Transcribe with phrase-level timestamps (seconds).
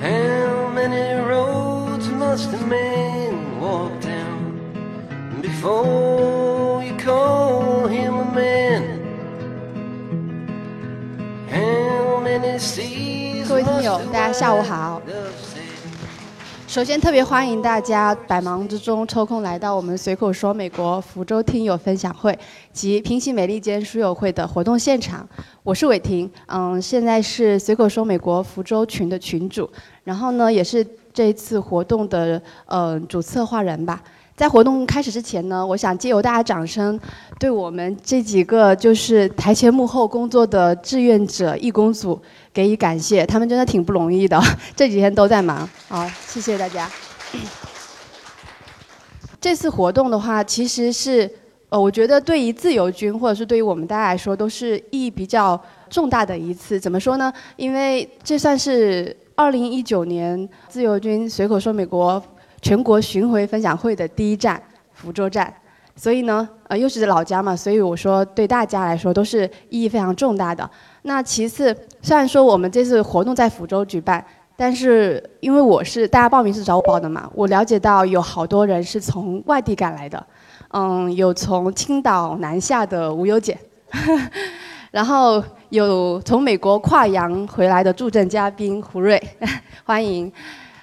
[0.00, 4.60] How many roads must a man walk down
[5.42, 9.00] before you call him a man?
[11.50, 14.93] How many seas 各位听 must 友 a，大家下午好。
[16.75, 22.37] 首先特别欢迎大家百忙之中抽空来到我们随口说美国福州听友分享会
[22.73, 25.25] 及平行美利坚书友会的活动现场。
[25.63, 29.69] 我是伟霆，嗯，现在是随口说美国福州群的群主，
[30.03, 34.03] 然后呢，也是这一次活动的呃主策划人吧。
[34.35, 36.99] 在活动开始之前呢，我想借由大家掌声，
[37.39, 42.21] 对我们这几个就是台前幕后工作的志愿者义工组
[42.53, 44.37] 给予感谢，他们真的挺不容易的，
[44.75, 45.67] 这几天都在忙。
[45.87, 46.89] 好，谢谢大家。
[49.39, 51.31] 这次活动的话，其实是
[51.69, 55.57] 呃，我觉得对于自由军或者是对于我们大家来说，都是意义比较
[55.89, 56.77] 重大的一次。
[56.77, 57.31] 怎么说呢？
[57.55, 62.21] 因为这算是二零一九年自由军随口说美国
[62.65, 64.59] 全国巡回分享会的第一站
[64.91, 65.53] 福州站。
[65.95, 70.67] 所以呢，呃，又是老家嘛，所以我说对大家来说都是意义非常重大的。
[71.03, 74.25] 那其次，虽然说我们这次活动在福州举办，
[74.57, 80.25] 但是因为我是大家报名是找我报的嘛，我了解到有好多人是从外地赶来的，
[80.69, 83.55] 嗯，有从青岛南下的无忧姐，
[84.89, 89.21] 然后有从美国跨洋回来的助阵嘉宾胡瑞，
[89.85, 90.33] 欢迎，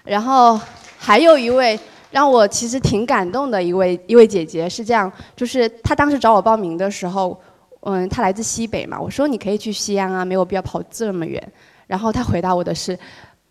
[0.04, 0.58] 然后
[1.04, 1.76] 还有一位
[2.12, 7.36] 让我其实挺感动的一位一位姐姐是这样，就是她当时找我报名的时候，
[7.80, 11.42] 嗯，她来自西北嘛，我说你可以去西安啊，没有必要跑这么远，
[11.88, 12.96] 然后她回答我的是。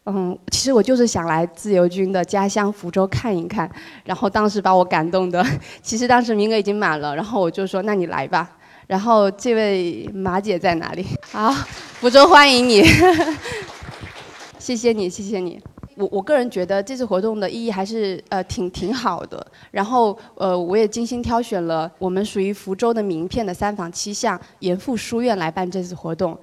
[0.06, 3.70] 嗯，其实我就是想来自由军的家乡福州看一看，
[4.04, 5.46] 然后当时把我感动的，
[5.84, 8.50] 其实当时名额已经满了，然后我就说那你来吧。
[8.88, 11.06] 然后这位马姐在哪里？
[11.30, 11.54] 好，
[12.00, 12.84] 福州欢迎你，
[14.58, 15.62] 谢谢你，谢谢你。
[15.95, 26.38] 我我个人觉得这次活动的意义还是呃挺挺好的，然后呃我也精心挑选了我们属于福州的名片的三坊七巷严复书院来办这次活动，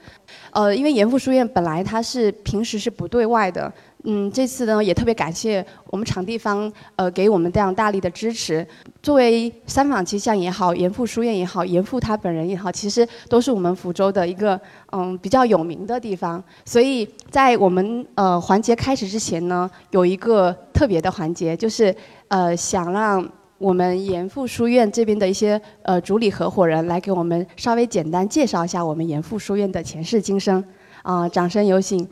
[0.53, 3.73] 呃因为严复书院本来它是平时是不对外的，
[4.05, 8.67] 嗯这次呢也特别感谢我们场地方呃给我们这样大力的支持，
[9.03, 14.59] 作为三坊七巷也好，严复书院也好，严复他本人也好，其实都是我们福州的一个
[14.93, 16.43] 嗯比较有名的地方。
[16.65, 21.95] 所以在我们呃环节开始之前呢，有一个特别的环节，就是
[22.29, 23.29] 呃想让
[23.59, 30.65] 我们严复书院这边的一些呃主理合伙人来给我们稍微简单介绍一下我们严复书院的前世今生。
[31.03, 32.07] 啊、掌声有请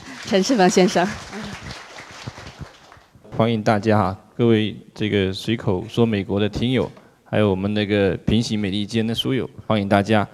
[0.26, 1.06] 陈世峰先生。
[3.36, 6.90] 欢迎大家哈，各位这个随口说美国的听友，
[7.24, 10.26] 还有我们那个平行美利坚的书友，欢迎大家。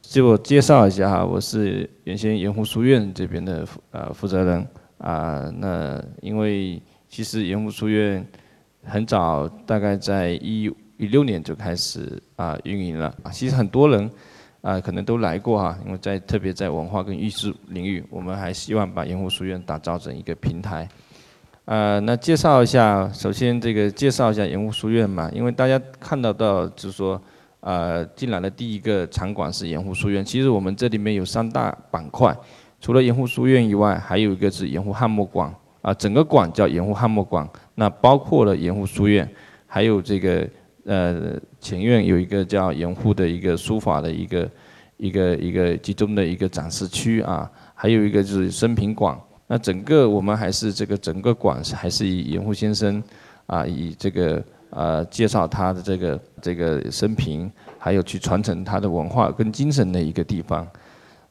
[0.00, 4.66] 自我介绍一下哈，我是原先盐湖书院这边的负呃负责人
[4.98, 8.26] 啊、那因为其实盐湖书院
[8.84, 10.64] 很早，大概在一
[10.96, 13.30] 一六年就开始啊、运营了啊。
[13.30, 14.10] 其实很多人
[14.68, 20.86] 啊、可能都来过哈，因为在特别在文化跟艺术领域，我们还希望把盐湖书院打造成一个平台。
[21.64, 27.18] 呃，那介绍一下，首先这个介绍一下盐湖书院嘛，因为大家看到到就是说，
[27.60, 30.22] 呃，进来的第一个场馆是盐湖书院。
[30.22, 32.36] 其实我们这里面有三大板块，
[32.78, 35.50] 除了盐湖书院以外，还有一个是盐湖汉墨馆
[35.80, 39.26] 啊、整个馆叫盐湖汉墨馆，那包括了盐湖书院，
[39.66, 40.46] 还有这个
[40.88, 44.50] 呃前院有一个叫盐湖的一个书法的一个
[44.96, 49.16] 一个一个集中的一个展示区啊，还有一个就是生平馆。
[49.46, 53.02] 那整个我们还是这个整个馆是还是以严复先生
[53.46, 60.66] 啊，以这个呃介绍他的这个这个生平，还有去传承他的文化跟精神的一个地方。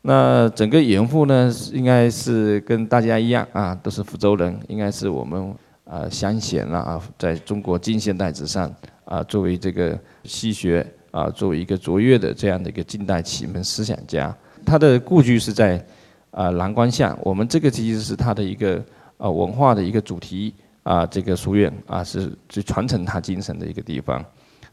[0.01, 5.53] 那整个严复呢，应该是跟大家一样啊，都是福州人，应该是我们
[5.83, 8.73] 啊乡贤了啊，在中国近现代史上
[9.07, 14.31] 啊，作为这个西学啊，作为一个卓越的这样的一个近代启蒙思想家，
[14.63, 15.83] 他的故居是在。
[16.31, 18.83] 啊，蓝光巷，我们这个其实是他的一个
[19.15, 20.53] 呃文化的一个主题
[20.83, 24.23] 啊，这个书院啊是去传承他精神的一个地方。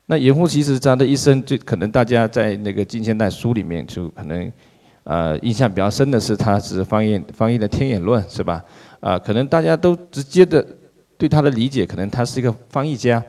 [0.04, 4.52] 那严复其实他的一生，就可能大家在那个近现代书里面就可能
[5.04, 8.62] 呃印象比较深的是，他是翻译翻译的《天演论》，是吧？
[9.00, 10.66] 啊，可能大家都直接的
[11.16, 13.24] 对他的理解，可能他是一个翻译家，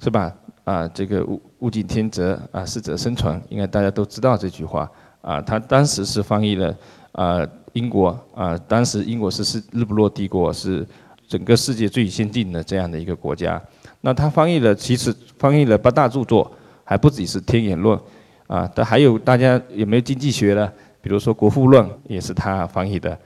[0.00, 0.34] 是吧？
[0.66, 4.90] 啊，这个物物竞天择啊，适者生存，应该大家都知道这句话
[5.22, 5.40] 啊。
[5.40, 6.76] 他当时是翻译了。
[7.12, 7.40] 啊，
[7.72, 10.86] 英国啊，当时英国是是日不落帝国，是
[11.26, 13.58] 整个世界最先进的这样的一个国家。
[14.02, 16.52] 那他翻译了，其实翻译了八大著作，
[16.84, 17.98] 还不只是《天演论》
[18.48, 20.70] 啊，但还有大家有没有经济学的？
[21.00, 23.18] 比如说《国富论》也是他翻译的。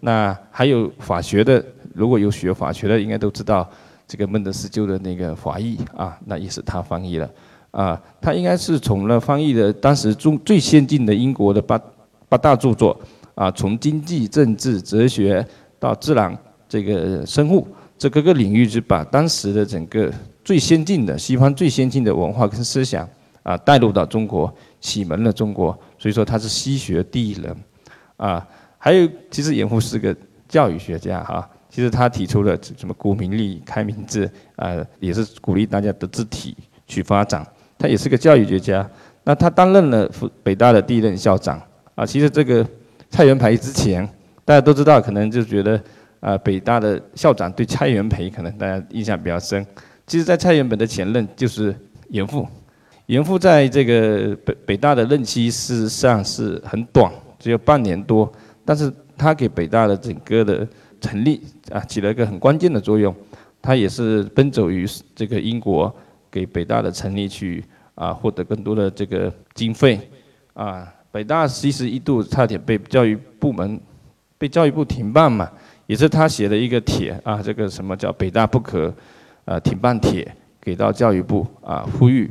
[0.00, 1.64] 那还有法学的，
[1.94, 3.66] 如果有学法学的，应该都知道
[4.08, 7.30] 这个孟德斯鸠的那个《法译》啊，那也是他翻译的。
[7.70, 11.78] 啊，他应该是从了翻译的当时中最先进的英国的八
[12.26, 12.98] 八大著作
[13.34, 15.46] 啊，从经济、政治、哲学
[15.78, 17.68] 到自然这个生物
[17.98, 20.10] 这各个领域，就把当时的整个
[20.42, 23.06] 最先进的西方最先进的文化跟思想
[23.42, 25.78] 啊带入到中国，启蒙了中国。
[25.98, 27.54] 所以说他是西学第一人
[28.16, 28.44] 啊。
[28.78, 30.16] 还有，其实严复是个
[30.48, 36.56] 教育学家哈，其实他提出了什么古名利、开明制啊，也是鼓励大家的字体
[36.88, 37.46] 去发展。
[37.78, 38.90] 他也是个教育学家，
[39.22, 40.10] 那他担任了
[40.42, 41.62] 北大的第一任校长
[41.94, 42.04] 啊。
[42.04, 42.66] 其实这个
[43.10, 44.04] 蔡元培之前，
[44.44, 45.80] 大家都知道，可能就觉得
[46.18, 49.64] 啊，北大的校长对蔡元培可能大家印象比较深。
[50.04, 51.72] 其实，在蔡元培的前任就是
[52.08, 52.44] 严复，
[53.06, 57.08] 严复在这个北北大的任期事实上是很短，
[57.38, 58.28] 只有半年多，
[58.64, 60.66] 但是他给北大的整个的
[61.00, 63.14] 成立啊起了一个很关键的作用。
[63.60, 65.94] 他也是奔走于这个英国。
[66.30, 67.64] 给北大的成立去
[67.94, 69.98] 啊，获得更多的这个经费
[70.52, 70.86] 啊。
[71.10, 73.80] 北大其实一度差点被教育部门
[74.36, 75.50] 被教育部停办嘛，
[75.86, 78.94] 也是他写的一个帖啊，这个什么叫北大不可
[79.46, 80.30] 啊停办帖，
[80.60, 82.30] 给到教育部啊，呼吁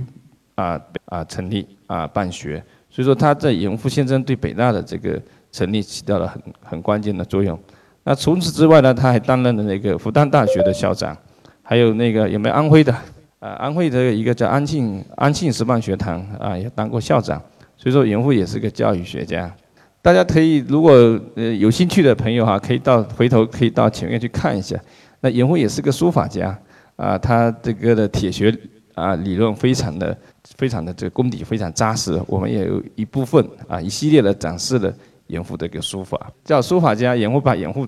[0.53, 2.63] 啊啊成立啊办学。
[2.91, 5.19] 所以说他在严复先生对北大的这个
[5.51, 7.59] 成立起到了很很关键的作用。
[8.07, 11.15] 那除此之外呢，他还担任了那个复旦大学的校长，
[11.61, 12.93] 还有那个有没有安徽的？
[13.39, 17.37] 啊，安徽的一个叫安庆安庆师范学堂啊，也当过校长，
[17.75, 19.53] 所以说严复也是个教育学家。
[20.01, 20.93] 大家可以如果
[21.35, 24.79] 呃有兴趣的朋友哈，可以到回头可以到前面去看一下。
[25.19, 26.57] 那严复也是个书法家
[26.95, 28.57] 啊，他这个的铁学
[28.95, 30.17] 啊理论非常的
[30.55, 32.17] 非常的这个功底非常扎实。
[32.25, 34.93] 我们也有一部分啊一系列的展示了
[35.27, 37.87] 严复的一个书法，叫书法家严复把严复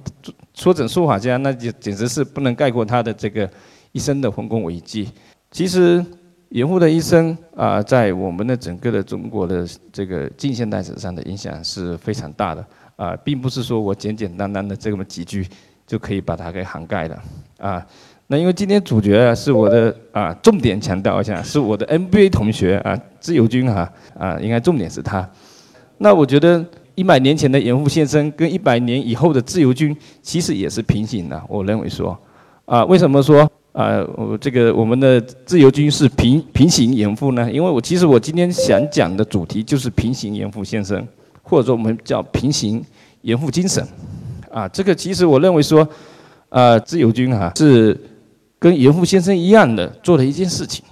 [0.53, 3.49] 说成书法家，那就简直是不能概括他的这个
[3.91, 5.09] 一生的丰功伟绩。
[5.51, 6.05] 其实，
[6.49, 12.65] 严复的一生啊，在我们的整个的中国的这个近现代史上的影响是非常大的
[12.95, 15.47] 啊，并不是说我简简单单的这么几句
[15.87, 17.23] 就可以把它给涵盖了
[17.57, 17.85] 啊。
[18.27, 25.27] 那因为今天主角啊是我的啊，重点强调一下，是我的 NBA 同学啊，自由军哈啊，应该重点是他。
[25.97, 26.63] 那我觉得
[26.99, 32.17] 一百年前的严复先生跟一百年以后的自由军其实也是平行的，我认为说
[32.65, 33.49] 啊，为什么说？
[33.71, 41.07] 啊，我这个我们的自由军是平平行严复呢，因为我其实我今天想讲的主题就是平行严复先生，
[41.41, 42.83] 或者说我们叫平行
[43.21, 43.81] 严复精神。
[44.51, 45.87] 啊，这个其实我认为说，
[46.49, 47.97] 啊，自由军啊是
[48.59, 50.83] 跟严复先生一样的做了一件事情。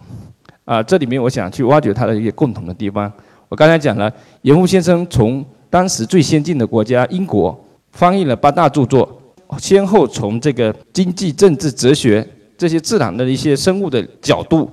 [0.64, 3.12] 啊，这里面我想去挖掘他的一些共同的地方。
[3.50, 4.10] 我刚才讲了，
[4.44, 7.58] 严复先生从当时最先进的国家英国
[7.92, 9.22] 翻译了八大著作，
[9.58, 12.28] 先后从这个经济、政治、哲学。
[12.60, 14.68] 这些自然的一些生物的角度，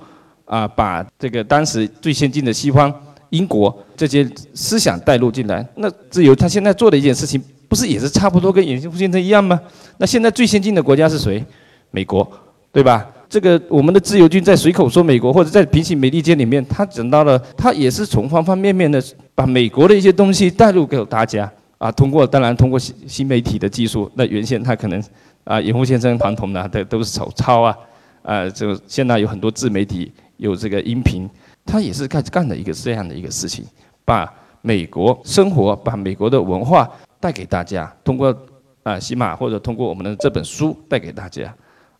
[0.45, 2.91] 啊，把这个当时最先进的西方
[3.29, 5.63] 英国这些思想带入进来。
[5.75, 7.39] 那自由他现在做的一件事情，
[7.69, 9.61] 不是也是差不多跟严复先生一样吗？
[9.99, 11.45] 那现在最先进的国家是谁？
[11.91, 12.27] 美国，
[12.71, 13.07] 对吧？
[13.29, 21.51] 这个我们的自由军在随口说美国，或者在平行美利坚里面，他讲到了，他也是从方方面面的把美国的一些东西带入给大家。
[21.77, 25.03] 啊，通过当然通过新新媒体的技术，那原先他可能。
[25.43, 27.77] 啊，严复先生传统的都都是手抄啊，
[28.23, 31.29] 啊，就现在有很多自媒体有这个音频，
[31.63, 33.63] 他也是干干的一个这样的一个事情，
[34.03, 34.27] 把
[34.63, 38.35] 美国生活、把美国的文化带给大家，通过
[38.81, 41.55] 啊喜马或者通过我们的这本书带给大家，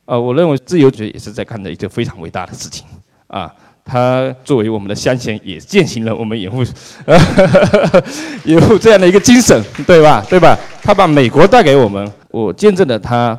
[0.05, 2.85] 啊，我认为自由主义也是在干的一件非常伟大的事情，
[3.27, 3.51] 啊，
[3.83, 6.63] 他作为我们的乡贤，也践行了我们严复，
[8.45, 10.23] 严复这样的一个精神，对吧？
[10.29, 10.57] 对吧？
[10.83, 12.11] 他把美国带给我们。
[12.29, 13.37] 我见证了他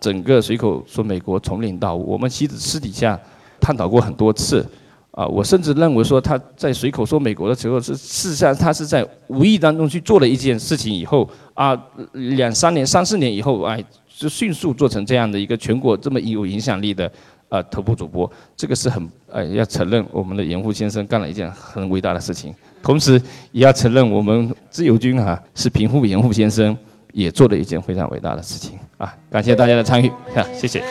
[0.00, 3.18] 整个随口说美国从零到，我们其实私底下
[3.58, 4.66] 探讨过很多次，
[5.12, 11.74] 啊，我甚至认为说他在随口说美国的时候是事实上他是在无意当中去做了一件事情以后啊，
[12.12, 13.82] 两三年、三四年以后，哎，
[14.16, 17.10] 就迅速做成这样的一个全国这么有影响力的
[17.48, 23.20] 啊头部主播，这个是很呃要承认我们的严复先生干了一件很伟大的事情，同时
[23.52, 26.76] 也要承认我们自由军啊是平富严复先生。
[27.14, 29.16] 也做了一件非常伟大的事情啊！
[29.30, 30.82] 感谢大家的参与，啊，谢谢。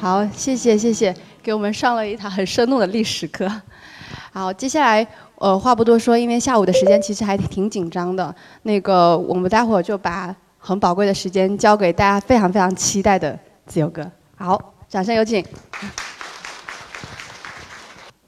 [0.00, 3.50] 好，谢谢谢谢，给我们上了一堂很生动的历史课。
[4.32, 8.34] 好，接下来呃话不多说，因为下午的时间其实还挺紧张的。
[8.62, 14.10] 那个我们待会儿就把很宝贵的时间交给大家非常非常期待的自由哥。
[14.36, 15.44] 好，掌声有请。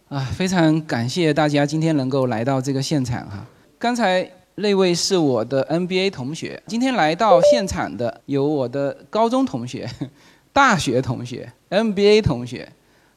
[0.09, 3.47] 啊，非常感谢大家今天能够来到这个现场哈。
[3.79, 9.89] 刚才那位是我的 NBA 同学，今天来到现场的有我的高中同学、
[10.53, 12.71] 大学同学、NBA 同学。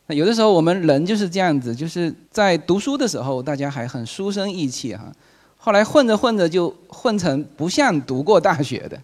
[0.08, 5.12] 那有的时候我们人就是这样子，就是在读书的时候大家还很书生意气哈，
[5.58, 8.98] 后来混着混着就混成不像读过大学的。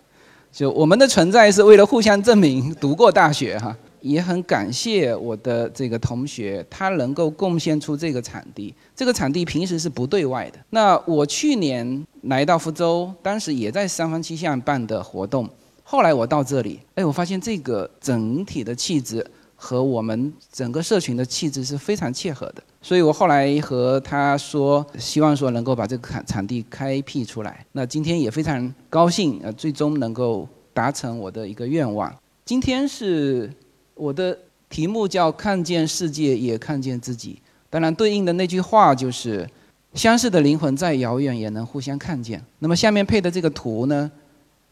[0.51, 3.75] 就我们的存在是为了互相证明读过大学哈。
[4.01, 8.73] 也很感谢我的这个同学，他能够贡献出这个场地。
[8.95, 10.59] 这个场地平时是不对外的。
[10.69, 15.49] 那我去年来到福州，当时也在三坊七巷办的活动。
[15.83, 19.25] 后来我到这里，哎，我发现这个整体的气质
[19.55, 22.63] 和我们整个社群的气质是非常切合的。
[22.81, 27.65] 所以我后来和他说，希望说能够把这个场场地开辟出来。
[27.71, 32.13] 那今天也非常高兴，呃，最终能够达成我的一个愿望。
[32.45, 33.51] 今天是。
[33.99, 34.37] 我的
[34.69, 37.37] 题目叫“看见世界，也看见自己”。
[37.69, 39.47] 当然，对应的那句话就是
[39.93, 42.41] “相似的灵魂再遥远，也能互相看见”。
[42.59, 44.09] 那么下面配的这个图呢，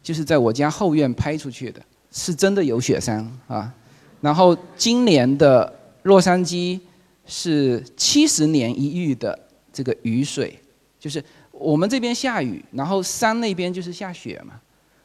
[0.01, 3.73] 就是在我家后院拍出去的，是真的有雪山啊。
[4.21, 5.71] 然后今年的
[6.03, 6.79] 洛杉矶
[7.25, 9.37] 是七十年一遇的
[9.73, 10.57] 这个雨水，
[10.97, 14.53] 就是我们这边下雨，然后山那边就是下雪嘛。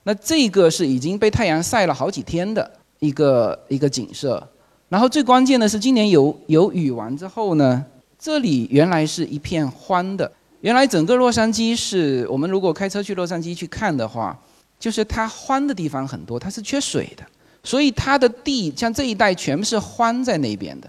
[0.05, 2.71] 那这个是已经被太阳晒了好几天的。
[3.02, 4.40] 一个一个景色，
[4.88, 7.85] 然后最关键的是，今年有有雨完之后呢，
[8.16, 10.30] 这里原来是一片荒的。
[10.61, 14.38] 原来整个洛杉矶是我们如果开车去洛杉矶去看的话，
[14.78, 17.25] 就是它荒的地方很多，它是缺水的，
[17.64, 20.88] 所以它的地像这一带全部是荒在那边的。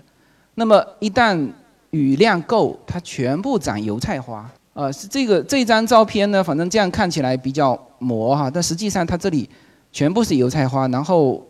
[0.54, 1.50] 那么一旦
[1.90, 4.48] 雨量够，它全部长油菜花。
[4.74, 9.50] 呃，是这个这张照片呢，反正这样看起来比较磨哈，但实际上它这里
[9.92, 11.44] 全部是油菜花，然后。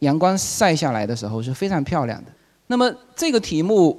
[0.00, 2.30] 阳光晒下来的时候是非常漂亮的。
[2.66, 3.98] 那么这个题目，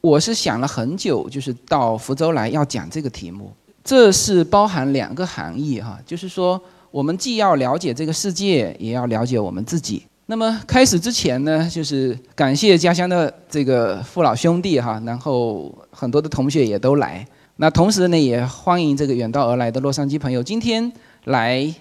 [0.00, 3.52] 我是想了很久，就是到福州来要讲这个题目。
[3.84, 6.60] 这是包含两个含义哈，就是说
[6.90, 10.04] 我们既要了解这个世界，也要了解我们自己。
[10.26, 17.24] 那么开始之前呢，就是感谢家乡的这个父老兄弟哈，然后很多的同学也都来。
[17.56, 20.92] 那同时呢，也欢迎这个远道而来的洛杉矶朋友今天
[21.24, 21.72] 来。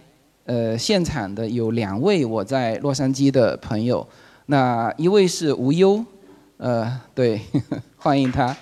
[0.45, 4.07] 呃，现场的有两位我在洛杉矶的朋友，
[4.45, 6.05] 那一位是吴优，
[6.57, 7.41] 呃，对，
[7.97, 8.55] 欢迎他；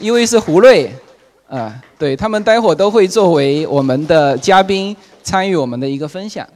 [0.00, 0.88] 一位是胡瑞，
[1.48, 6.46] 啊，对他们待会儿都会作为我们的嘉宾参与我们的一个分享。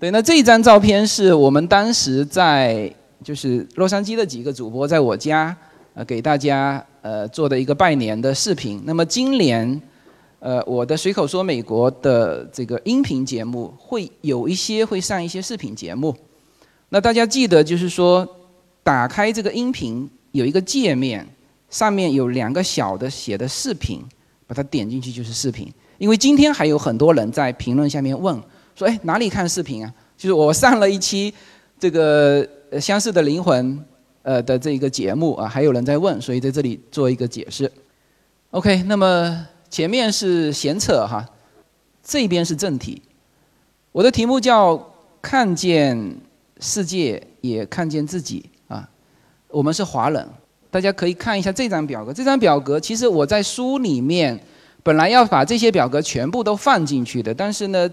[0.00, 2.92] 对，那这一张照片是我们当时在
[3.22, 5.56] 就是洛杉矶的几个主播在我家
[5.94, 8.82] 呃给大家呃做的一个拜年的视频。
[8.84, 9.80] 那么今年。
[10.40, 16.14] 呃，我的随口说美国的这个音频节目会有一些会上一些视频节目，
[16.90, 18.24] 那大家记得就是说，
[18.84, 21.26] 打开这个音频有一个界面，
[21.70, 24.00] 上面有两个小的写的视频，
[24.46, 25.68] 把它点进去就是视频。
[25.98, 28.40] 因为今天还有很多人在评论下面问
[28.76, 29.92] 说，哎，哪里看视频啊？
[30.16, 31.34] 就是我上了一期
[31.80, 32.48] 这个
[32.80, 33.84] 相似的灵魂
[34.22, 37.68] 呃的这一个节目啊，还有人在问，所以在这里做一个解释。
[38.52, 39.44] OK，那么。
[39.70, 41.24] 前面是闲扯哈，
[42.02, 43.02] 这边是正题。
[43.92, 44.80] 我的题目叫
[45.20, 46.16] “看见
[46.60, 48.88] 世界，也看见自己”啊。
[49.48, 50.26] 我们是华人，
[50.70, 52.12] 大家可以看一下这张表格。
[52.12, 54.38] 这张表格其实我在书里面
[54.82, 57.90] 本来要把这些表格全部都放进去的，但是呢，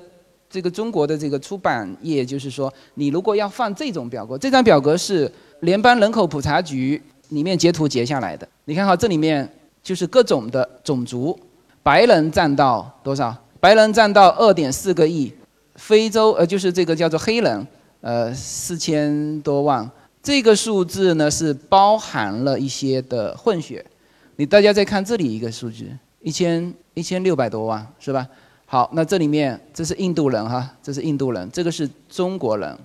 [0.49, 8.47] 这个中国的这个出版业就是说，你如果要放这种表格，这张表格是联邦人口普查局里面截图截下来的。
[8.65, 9.49] 你看哈，这里面
[9.83, 11.37] 就是各种的种族。
[11.85, 13.31] 白人占到多少？
[13.59, 15.31] 白人占到二点四个亿，
[15.75, 17.67] 非洲呃就是这个叫做黑人，
[18.01, 19.87] 呃四千多万。
[20.23, 23.85] 这个数字呢是包含了一些的混血。
[24.37, 25.85] 你大家再看这里一个数字，
[26.23, 28.27] 一千一千六百多万是吧？
[28.65, 32.75] 好，那这里面这是印度人哈，这是印度人，这个是中国人，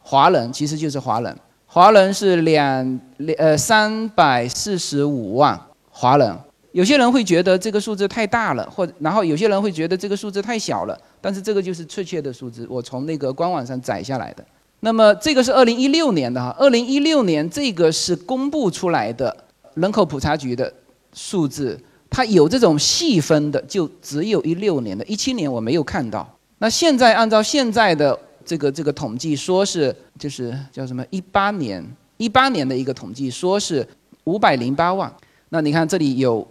[0.00, 5.56] 华人其实就是华人，华人是两两呃三百四十五万
[5.88, 6.36] 华人。
[6.72, 14.44] 有些人会觉得这个数字太大了，或然后有些人会觉得这个数字太小了，但是这个就是确切的数字，我从那个官网上载下来的。
[14.78, 19.36] 那么这个是二零一六年的哈，二零一六年这个是公布出来的
[19.74, 20.72] 人口普查局的
[21.12, 21.76] 数字，
[22.08, 26.26] 它有这种细分的，就只有一六年的，一七年我没有看到。
[26.58, 31.84] 那现在按照现在的这个这个统计，说是就是叫什么一八年
[32.16, 33.84] 一八年的一个统计，说是
[34.22, 35.12] 五百零八万。
[35.48, 36.46] 那你看这里有。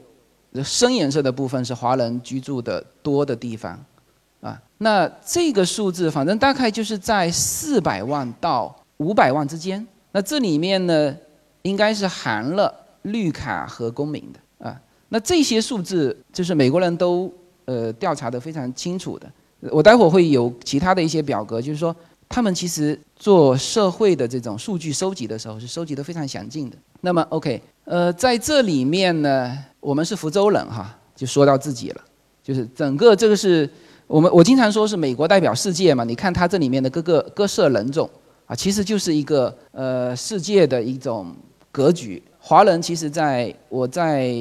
[0.63, 3.79] 深颜色的部分是华人居住的多的地方，
[4.41, 9.85] 啊，那这个数字反正大概就是在四百万到五百万之间。
[10.11, 11.15] 那这里面呢，
[11.61, 14.81] 应该是含了绿卡和公民的啊。
[15.09, 17.31] 那这些数字就是美国人都
[17.65, 19.31] 呃调查的非常清楚的。
[19.69, 21.95] 我待会儿会有其他的一些表格，就是说
[22.27, 26.77] 他们其实做社会的这种数据收集的时候是收集的非常详尽的。
[27.01, 32.01] 那么 OK，呃，在这里面呢，我们是福州人哈，就说到自己了，
[32.43, 33.69] 就是整个这个是
[34.07, 36.03] 我们我经常说是美国代表世界嘛。
[36.03, 38.09] 你看它这里面的各个各色人种
[38.45, 41.35] 啊，其实就是一个呃世界的一种
[41.71, 42.21] 格局。
[42.39, 44.33] 华人其实在我在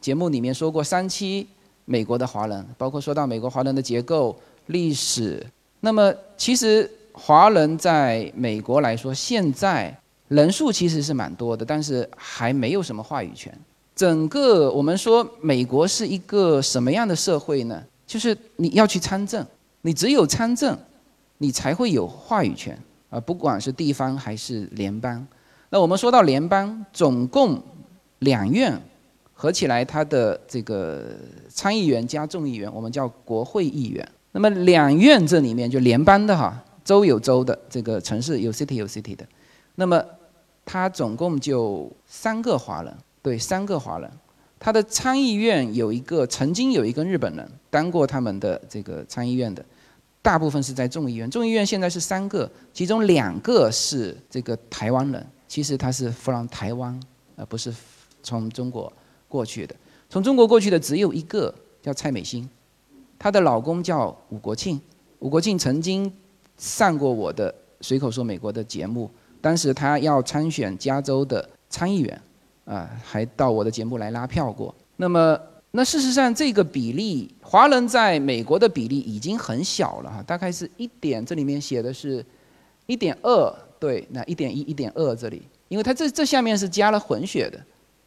[0.00, 1.46] 节目里面说过三期
[1.84, 4.36] 美国的华人，包括说到美国华人的结构、
[4.66, 5.44] 历史。
[5.80, 9.96] 那么其实华人在美国来说，现在。
[10.28, 13.56] 人数其实是蛮多的，但是还没有什么话语权。
[13.96, 17.82] 整个我们说美国是一个什么样的社会呢？
[18.06, 19.44] 就是你要去参政，
[19.80, 20.78] 你只有参政，
[21.38, 25.26] 你才会有话语权啊，不管是地方还是联邦。
[25.70, 27.58] 那我们说到联邦，总共
[28.18, 28.78] 两院
[29.32, 31.16] 合起来，它的这个
[31.48, 34.06] 参议员加众议员，我们叫国会议员。
[34.32, 39.26] 那么两院这里面就联邦的哈，州有州的，这个城市有 city 有 city 的，
[39.76, 40.04] 那么。
[40.68, 42.92] 他总共就三个华人，
[43.26, 44.08] 对，三个华人。
[44.56, 49.64] 他的参议院有一个，曾经有一个日本人当过他们的这个参议院的，
[50.22, 51.28] 大部分是在众议院。
[51.28, 57.00] 众议院现在是三个，其中两个是这个台湾人，其实他是 from 台湾，
[57.34, 57.74] 而不是
[58.22, 58.92] 从中国
[59.26, 59.74] 过去的。
[60.08, 61.52] 从中国过去的只有一个，
[61.82, 62.48] 叫蔡美心，
[63.18, 64.80] 她的老公叫武国庆。
[65.18, 66.10] 武国庆曾经
[66.58, 69.10] 上过我的《随口说美国》的节目。
[69.40, 72.22] 当时他要参选加州的参议员，
[72.66, 74.74] 啊，还到我的节目来拉票过。
[74.96, 82.22] 那么，那事实上这个比例，华人在美国的比例已经很小了哈，大概是一点，这里面写的是，
[82.86, 87.58] 一点二，对，那一点一、一点二这里，因为它这这下面是加了混血的，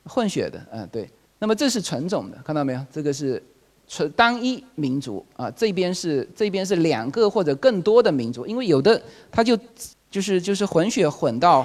[0.04, 1.10] 混血的，嗯，对。
[1.40, 2.86] 那么这是纯种的，看到没有？
[2.92, 3.42] 这个是
[3.88, 9.58] 纯单一民族啊，这边是这边是两个或者更多的民族，因为有的他就。
[10.12, 11.64] 就是就是混血混到，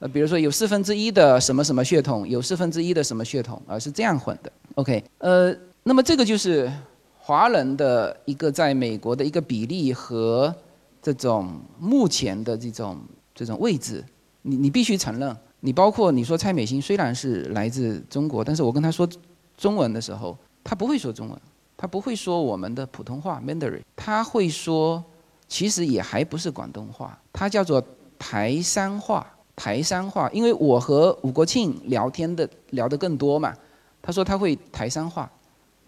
[0.00, 4.52] 呃，比如说有四分之一的什么什么血统，有四分之一的什么血统，啊，是这样混的。
[4.76, 6.72] OK，呃，那么这个就是
[7.18, 10.54] 华人的一个在美国的一个比例和
[11.02, 12.98] 这种目前的这种
[13.34, 14.04] 这种位置，
[14.42, 19.08] 你你必须承认，你包括你说蔡美欣虽然是来自中国，但是我跟他说
[19.56, 21.40] 中文的时候，他不会说中文，
[21.76, 25.02] 他不会说我们的普通话 Mandarin，他会说。
[25.50, 27.82] 其实也还不是广东话，它叫做
[28.18, 29.26] 台山话。
[29.58, 33.52] 台山话，因为我和吴国庆聊天的聊得更多嘛，
[34.00, 35.28] 他说他会台山话。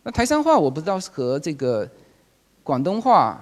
[0.02, 1.88] 那台山话我不知道是和这个
[2.64, 3.40] 广东话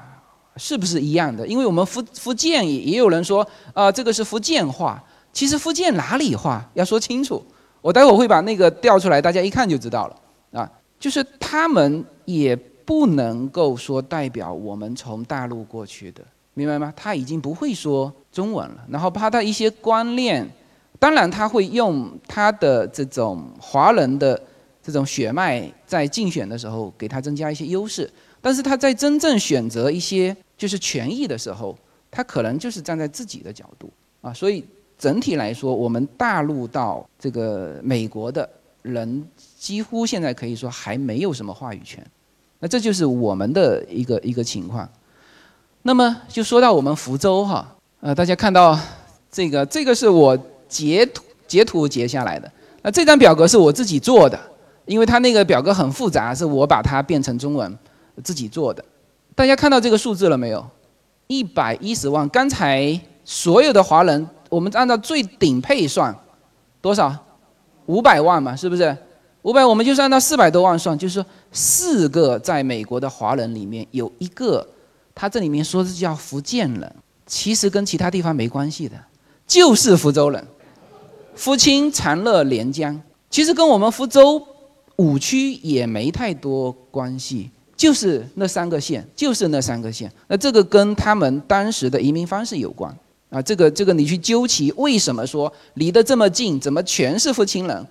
[0.56, 5.02] 是不是一样的，因为我们福福建也也有人说啊，这个是福建话。
[5.32, 7.42] 其实福建哪里话要说清楚，
[7.80, 10.70] 我待会儿会把那个调出来，大家一看就知道了啊。
[11.00, 12.54] 就是他们也。
[12.88, 16.22] 不能够说代表我们从大陆过去的，
[16.54, 16.90] 明白吗？
[16.96, 20.48] 他已经不会说中文了，然后把他一些观念，
[20.96, 24.40] 当然他会用他的这种华人的
[24.80, 28.08] 这种血脉在竞选的时候给他增加一些优势，
[28.40, 31.76] 但是他在真正选择一些就是权益的时候，
[32.12, 34.64] 他可能就是站在自己的角度啊，所以
[34.96, 38.48] 整体来说，我们大陆到这个美国的
[38.82, 39.26] 人，
[39.58, 42.06] 几乎现在可以说还没有什么话语权。
[42.60, 44.88] 那这就是我们的一个一个情况，
[45.82, 48.78] 那么就说到我们福州哈，呃，大家看到
[49.30, 52.50] 这个这个是我截图截图截下来的，
[52.82, 54.38] 那这张表格是我自己做的，
[54.86, 57.76] 因为它那个表格很复杂，是我把它变成中文
[58.22, 58.84] 自己做的。
[59.34, 60.64] 大家看到这个数字了没有？
[61.26, 62.28] 一百一十万。
[62.28, 66.14] 刚才所有的华人，我们按照最顶配算
[66.80, 67.14] 多少？
[67.86, 68.96] 五百万嘛，是不是？
[69.42, 74.66] 五百，我们就是按照四百多万算，就是说四个在美国的华人里面有一个，
[75.14, 76.94] 他这里面说是叫福建人，
[77.28, 78.96] 其实跟其他地方没关系的，
[79.46, 80.44] 就是福州人，
[81.36, 84.42] 福清、长乐、连江，其实跟我们福州
[84.96, 90.10] 五区也没太多关系，就是那三个县，就是那三个县。
[90.26, 92.92] 那这个跟他们当时的移民方式有关
[93.30, 97.86] 啊，这个这个你去究其为什么说离得这么近，怎么全是福清人？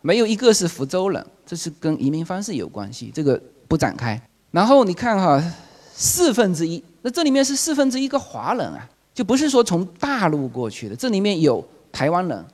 [0.00, 3.38] 没有一个是福州人，这是跟移民方式有关系，这个
[3.68, 4.18] 不展开。
[4.50, 5.40] 然后你看哈，
[5.94, 12.44] 四分之一，那这里面是四分之一个华人啊，就不是说从大陆过去的，这里面有台湾人，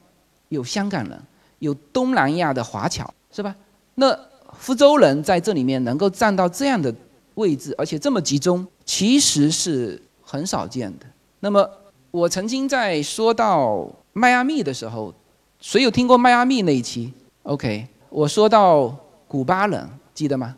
[0.48, 1.20] 有香港人，
[1.59, 3.54] 有东南亚的华侨，是吧？
[3.96, 4.18] 那
[4.59, 6.94] 福州人在这里面能够站到这样的
[7.35, 11.06] 位置，而且这么集中，其实是很少见的。
[11.40, 11.68] 那么
[12.11, 15.12] 我曾经在说到迈阿密的时候，
[15.61, 18.94] 谁有听过迈阿密那一期？OK，我说到
[19.28, 20.56] 古巴人，记得吗？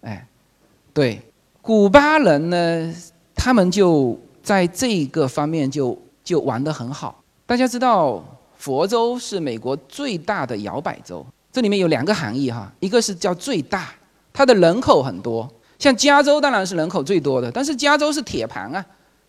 [0.00, 0.26] 哎，
[0.92, 1.22] 对，
[1.62, 2.94] 古巴人呢，
[3.36, 7.22] 他们就在这个方面就就玩得很好。
[7.46, 8.24] 大家知道，
[8.56, 11.24] 佛州是美国最大的摇摆州。
[11.52, 13.94] 这里面有两个含义哈，一个是叫最大，
[14.32, 18.84] 它的人口很多，像加州当然是人口最多的，但是加州是铁盘啊，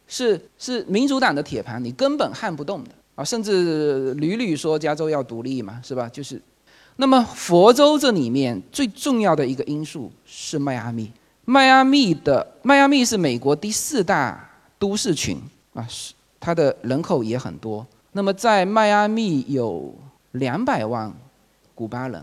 [0.07, 6.09] 是是民主党的铁盘，你根本撼不动的啊，甚至屡屡说加州要独立嘛，是吧？
[6.09, 6.41] 就是，
[6.97, 11.09] 那么佛州这里面最重要的一个因素是迈阿密，
[11.49, 15.41] 迈阿密的迈阿密是美国第四大都市群
[15.73, 19.95] 啊，是它的人口也很多，那么在迈阿密有
[20.33, 21.11] 两百万。
[21.73, 22.21] 古巴人，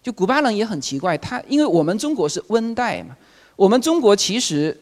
[0.00, 3.16] 就古巴人也很奇怪，他因为我们中国是温带嘛，
[3.56, 4.78] 我们中国其实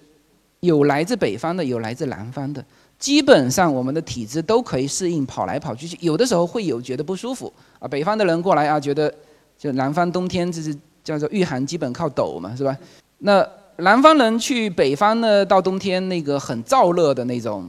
[0.59, 2.63] 有来自北方的，有来自南方的，
[2.99, 7.89] 基本上我们的体质都可以适应跑来跑去，有的时候会有觉得不舒服啊。
[7.89, 9.11] 北方的人过来啊，觉得
[9.57, 12.77] 就南方冬天就是叫做御寒基本靠抖嘛，是吧？
[13.19, 13.49] 那
[13.81, 17.69] 南方人去北方呢，到冬天那个很燥热的那种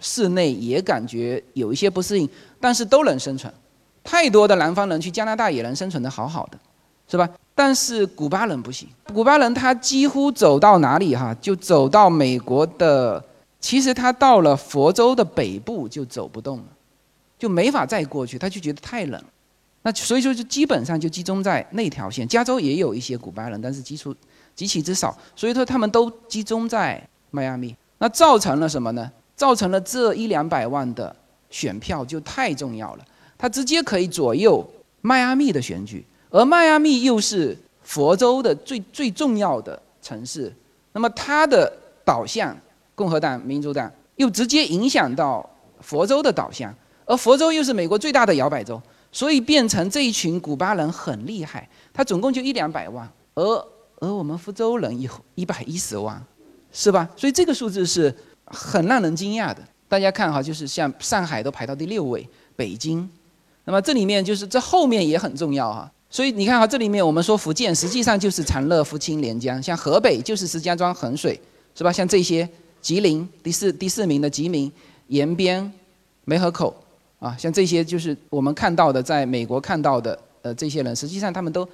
[0.00, 2.28] 室内也感觉有一些不适应，
[2.60, 3.52] 但是都能生存。
[4.04, 6.58] 太多的南方人去加拿大也能生存的好好的，
[7.08, 7.28] 是吧？
[7.54, 13.22] 但是古巴人不行，古巴人他几乎走到哪里哈，就走到美国的，
[13.60, 16.64] 其实他到了佛州的北部就走不动了，
[17.38, 19.22] 就没法再过去，他就觉得太冷，
[19.82, 22.26] 那所以说就基本上就集中在那条线。
[22.26, 24.12] 加州也有一些古巴人，但是基础
[24.54, 29.10] 极其之少，所以说他们都集中在迈阿密，那造成了什么呢？
[29.34, 31.14] 造成了这一两百万的
[31.50, 33.04] 选票就太重要了。
[33.36, 34.64] 它直接可以左右
[35.00, 40.54] 迈阿密的选举，而迈阿密又是佛州的最最重要的城市，
[40.92, 41.72] 那么它的
[42.04, 42.56] 导向，
[42.94, 45.48] 共和党、民主党又直接影响到
[45.80, 46.72] 佛州的导向，
[47.04, 53.66] 而佛州又是美国最大的摇摆州，所以变成这一群古巴人很厉害，他总共就一两百万，而
[54.02, 56.20] 而我们福州人有一百一十万，
[56.72, 57.08] 是吧？
[57.16, 58.12] 所以这个数字是
[58.44, 59.62] 很让人惊讶的。
[59.88, 63.08] 大家看哈，就是像上海都排到第六位，北京。
[63.64, 71.40] 那么这里面就是这后面也很重要哈，所以你看哈，这里面我们说福建实际上就是长乐、福清、连江，像河北就是石家庄、衡水，
[71.76, 71.92] 是吧？
[71.92, 72.48] 像这些
[72.80, 74.72] 吉林第四第四名的吉林、
[75.06, 75.72] 延边、
[76.24, 76.74] 梅河口，
[77.20, 81.68] 啊，像这些就是我们看到的，在美国看到的，呃，这些人实际上他们都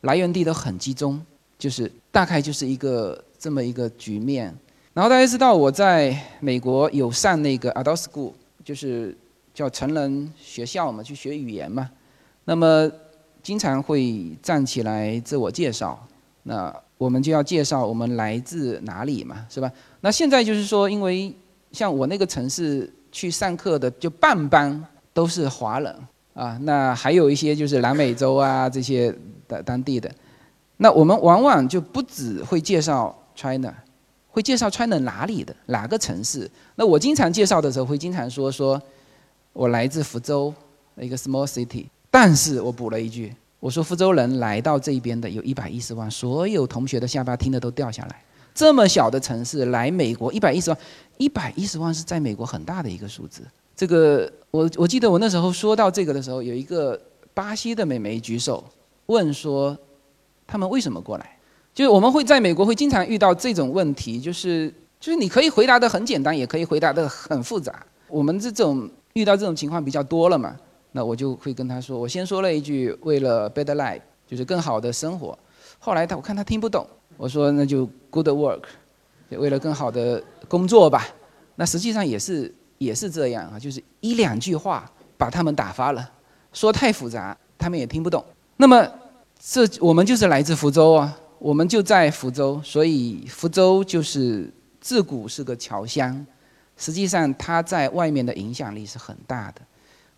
[0.00, 1.20] 来源地都很集中，
[1.58, 4.54] 就是大概就是一个这么一个局面。
[4.92, 8.32] 然后大家知道我在美国有上那个 Adult School，
[8.64, 9.16] 就是。
[9.54, 11.88] 叫成人学校嘛，去学语言嘛，
[12.44, 12.90] 那么
[13.40, 16.04] 经常会站起来自我介绍，
[16.42, 19.70] 那我们就要介绍我们来自哪里嘛，是吧？
[20.00, 21.32] 那现在就是说，因为
[21.70, 25.96] 像我那个城市去上课的，就半班都是华人
[26.34, 29.14] 啊，那还有一些就是南美洲啊这些
[29.46, 30.10] 的当地的，
[30.76, 33.74] 那我们往往就不只会介绍 China，
[34.28, 36.50] 会介绍 China 哪里的哪个城市。
[36.74, 38.80] 那我经常介绍的时候，会经常说说。
[39.56, 40.52] 我来自福州，
[40.96, 48.20] 一个 small city，但是我补了一句，我说福州人来到这边的有一百一十万，所有同学的下巴听的都掉下来。
[48.52, 50.78] 这么小的城市来美国一百一十万，
[51.18, 53.42] 一百一十万是在美国很大的一个数字。
[53.76, 57.00] 这个我我记得我那时候说到这个的时候，有一个
[57.32, 58.64] 巴西的美眉举手
[59.06, 59.78] 问说，
[60.46, 61.38] 他们为什么过来？
[61.74, 67.84] 就是我们会在美国会经常遇到这种问题，就是就是你可以回答的很简单，也可以回答的很复杂。
[68.08, 68.90] 我们这种。
[69.14, 70.56] 遇到这种情况比较多了嘛，
[70.90, 75.38] 那我就会跟他说，我先说了一句为了 better life，就是更好的生活。
[75.78, 76.84] 后来他我看他听不懂，
[77.16, 78.62] 我说那就 good work，
[79.28, 81.06] 为了更好的工作吧。
[81.54, 86.10] 那实际上也是也是这样啊，就是一两句话把他们打发了，
[86.52, 88.24] 说太复杂他们也听不懂。
[88.56, 88.84] 那么
[89.46, 96.26] 这我们就是来自福州啊，我们就在福州，所以福州就是自古是个侨乡。
[96.78, 99.60] 实际上，它在外面的影响力是很大的。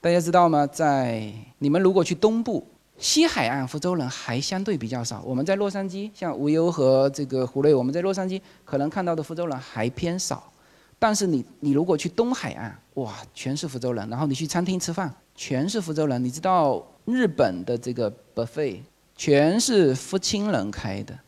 [0.00, 0.64] 大家知道吗？
[0.64, 2.64] 在你们如果去东部
[2.98, 5.20] 西海岸，福州人还相对比较少。
[5.26, 10.52] 我们在洛杉矶，像无忧和这个胡瑞，我们在洛杉矶可能看到的福州人还偏少。
[11.00, 14.08] 但是你你如果去东海岸，哇，全是福州人。
[14.08, 16.22] 然后你去餐厅吃饭，全是福州人。
[16.22, 18.78] 你知道日本的这个 buffet
[19.16, 21.18] 全是福清人开的，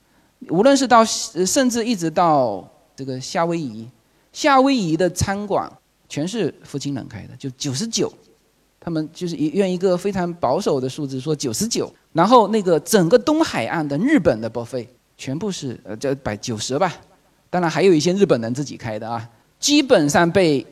[0.50, 3.88] 无论是到甚至一直到这个夏威夷。
[4.30, 5.70] 夏威夷的餐馆
[6.08, 8.12] 全是福清人开的，就九十九
[8.78, 16.94] 他们就是一用一个非常保守的数字说九十九，然后那个整个东海岸的日本的 buffet 全部是呃这百九十吧，
[17.50, 20.64] 当然还有一些日本人自己开的啊，基本上被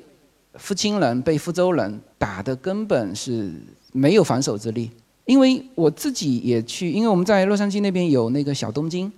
[0.55, 3.53] 福清人、被福州人打的根本是
[3.93, 4.91] 没有防守之力。
[5.27, 9.12] 因为我自己也去，因为我们在洛杉矶那边有那个小东京，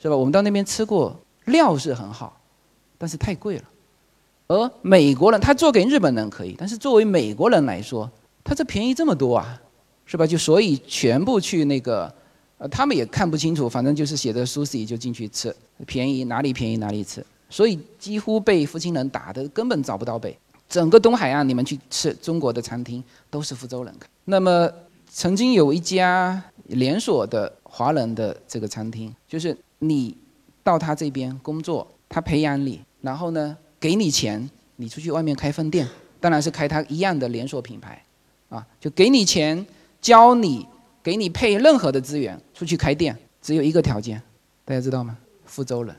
[0.00, 0.16] 是吧？
[0.16, 2.40] 我们到那边吃过，料是很好，
[2.98, 3.64] 但是太贵了。
[4.48, 8.10] 而美国人他做给日本人可以，但是作为美国人来说，
[8.42, 9.62] 他这便宜这么多啊，
[10.04, 10.26] 是吧？
[10.26, 12.12] 就所以全部去那个，
[12.58, 15.54] 呃，他们也看不清楚，反正就是写着 sushi 就进去吃，
[15.86, 20.36] 便宜哪里便宜哪里吃，所以几乎被福清人打的根本找不到北。
[20.68, 23.94] 整个东海岸你们去吃中国的餐厅都是福州人，
[24.24, 24.68] 那么。
[25.14, 30.16] 曾经有一家连锁的华人的这个餐厅，就是你
[30.62, 35.86] 到他这边工作，他培养你，然后呢给你钱，你出去外面开分店，
[36.18, 38.02] 当然是开他一样的连锁品牌，
[38.48, 39.66] 啊，就给你钱，
[40.00, 40.66] 教你，
[41.02, 44.20] 给你配任何的资源出去开店，只有一个条件，
[44.64, 45.18] 大家知道吗？
[45.44, 45.94] 福州人，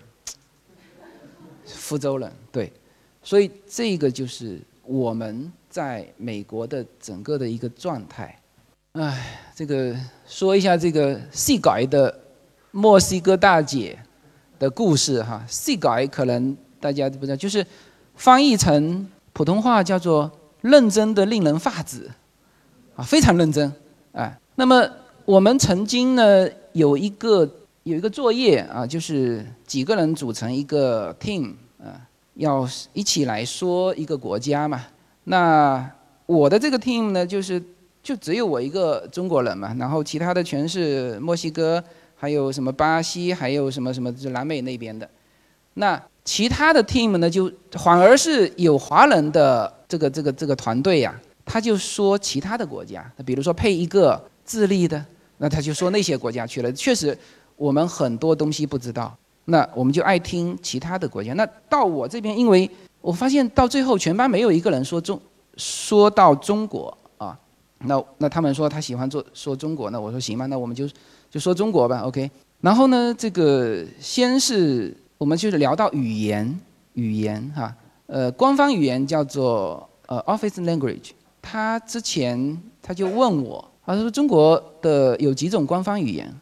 [1.65, 2.73] 福州人，对，
[3.21, 8.39] 所以这个就是我们在美国的整个的一个状态。
[8.93, 9.95] 哎，这个
[10.27, 12.15] 说一下这个细改的
[12.69, 13.97] 墨西哥大姐
[14.60, 15.43] 的故事哈。
[15.47, 17.65] 细改可能大家都不知道，就是
[18.13, 22.08] 翻译成普通话叫做“认真的令人发指”，
[22.95, 23.73] 啊，非常认真。
[24.12, 24.88] 哎，那么
[25.25, 27.49] 我们曾经呢有一个
[27.82, 31.97] 有一个作业啊，就是几个人组成一个 team 啊，
[32.36, 34.86] 要一起来说一个国家嘛。
[35.23, 35.91] 那
[36.27, 37.60] 我的这个 team 呢，就是。
[38.04, 41.82] 就只有我一个中国人嘛，然后其他的全是墨西哥，
[42.16, 45.10] 还有什么巴西，还有什么什么，就南美那边的。
[45.76, 55.04] 那其他的 team 呢，就反而是有华人的这个这个这个团队呀，他就说其他的国家，那比如说配一个智利的，
[55.38, 56.70] 那他就说那些国家去了。
[56.74, 57.18] 确实，
[57.56, 61.32] 我们很多东西不知道，那我们就爱听其他的国家。
[61.34, 65.18] 那到我这边，因为我发现到最后全班没有一个人说中，
[65.56, 66.98] 说到中国。
[67.86, 70.88] 那那他们说他喜欢做说中国，那我说行吧，那我们就
[71.30, 72.30] 就说中国吧，OK。
[72.62, 76.60] 然后呢，这个先是我们就是聊到语言，
[76.93, 77.76] 语言哈，
[78.08, 81.12] 呃，官方语言叫做呃 Office Language。
[81.41, 86.34] 他之前他就问我，他说中国的有几种官方语言？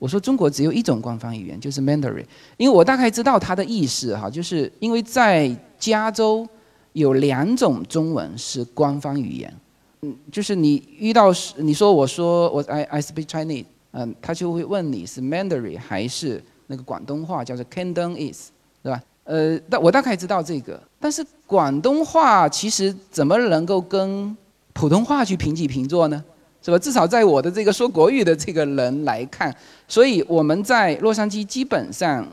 [0.00, 2.24] 我说中国只有一种官方语言，就是 Mandarin。
[2.56, 6.48] 因为我大概知道他的意思哈，就是因为在加州
[6.92, 9.52] 有两种中文是官方语言。
[10.02, 18.46] 嗯，就是你遇到是你说我说我 I I speak Chinese，嗯，他就会问你是 Mandarin 还是那个广东话，叫做 Cantonese，
[18.82, 19.02] 对吧？
[19.24, 24.36] 呃，但我大概知道这个，但是广东话其实怎么能够跟
[24.72, 26.24] 普通话去平起平坐呢？
[26.62, 26.78] 是吧？
[26.78, 29.54] 至少在我的这个说国语的这个人来看，
[29.88, 32.26] 所以我们在洛杉矶基本上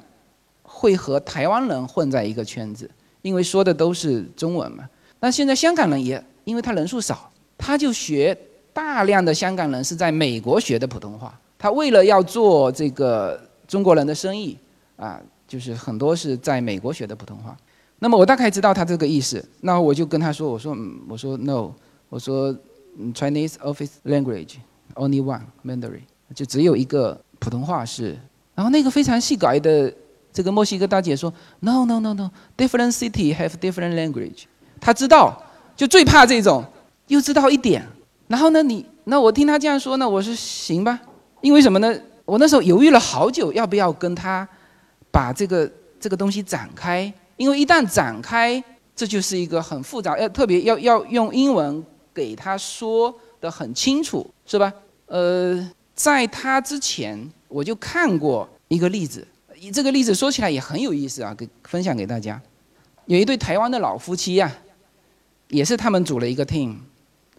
[0.61, 2.89] 会和台湾人混在一个圈子，
[3.23, 4.87] 因为说的都是中文嘛。
[5.19, 7.31] 那现在香港人也因为他人数少。
[7.57, 8.37] 他就学
[8.73, 14.57] 大量的香港人是在美国学的普通话，他为了要做这个中国人的生意，
[14.97, 17.55] 啊，就是很多是在美国学的普通话。
[17.99, 21.71] 那么我大概知道他这个意思，那我就跟他说，我说，嗯，我说 no，
[22.09, 22.53] 我说
[23.13, 24.55] Chinese office language
[24.95, 26.01] only one Mandarin，
[26.33, 28.17] 就只有一个普通话是。
[28.53, 29.91] 然后那个非常细改的
[30.33, 34.43] 这个墨西哥大姐说，no no no no，different city have different language。
[34.81, 35.41] 他知道，
[35.75, 36.63] 就最怕这种。
[37.07, 37.85] 又知道一点，
[38.27, 38.63] 然后呢？
[38.63, 40.99] 你那我听他这样说呢，我说行吧。
[41.41, 41.95] 因为什么呢？
[42.25, 44.47] 我那时候犹豫了好久，要不要跟他
[45.11, 47.13] 把这个这个东西展开？
[47.37, 48.63] 因为一旦展开，
[48.95, 54.73] 这就是一个很复杂，要特别要要用英文给他说的很清楚，是吧？
[55.05, 59.27] 呃，在他之前我就看过一个例子，
[59.71, 62.41] 这个例子说起来也很有意思啊，给分享给大家。
[63.05, 64.51] 有一对台湾的老夫妻呀，
[65.49, 66.77] 也是他们组了一个 team。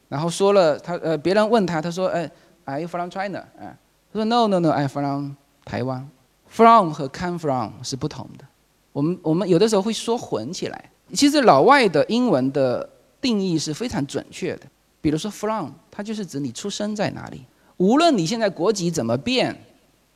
[0.08, 2.30] 然后说了，他呃，别人问他，他说，哎
[2.64, 3.40] ，Are you from China？
[3.58, 3.76] 啊，
[4.12, 5.32] 他说，No No No，I'm from
[5.64, 6.08] 台湾。
[6.48, 8.44] From 和 come from 是不同的。
[8.92, 10.90] 我们我们有的时候会说混起来。
[11.12, 12.88] 其实老外的英文的
[13.20, 14.62] 定义是非常准确的。
[15.00, 17.44] 比如说 from，它就是指你出生在哪里。
[17.76, 19.54] 无论你现在国籍怎么变，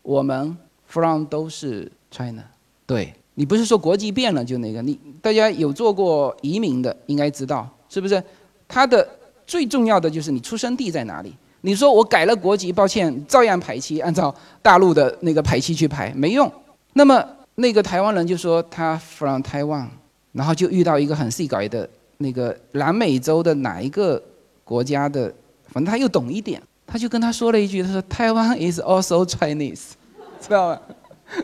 [0.02, 2.44] 我们 from 都是 China。
[2.86, 8.22] 对你不是说国籍变了就那个，你大家有做过移民的应该知道，是不是？
[8.66, 9.06] 他的
[9.50, 11.34] 最重要的就是你出生地在哪里。
[11.62, 14.32] 你说我改了国籍，抱歉，照样排期，按照
[14.62, 16.50] 大陆的那个排期去排，没用。
[16.92, 17.20] 那么
[17.56, 19.88] 那个台湾人就说他 from Taiwan，
[20.30, 24.22] 然后就遇到一个很细改的那个南美洲的哪一个
[24.62, 25.34] 国家的
[25.66, 29.90] 反正他又懂一点，他就跟他说了一句，他说台湾 is also Chinese，
[30.40, 30.80] 知道吗？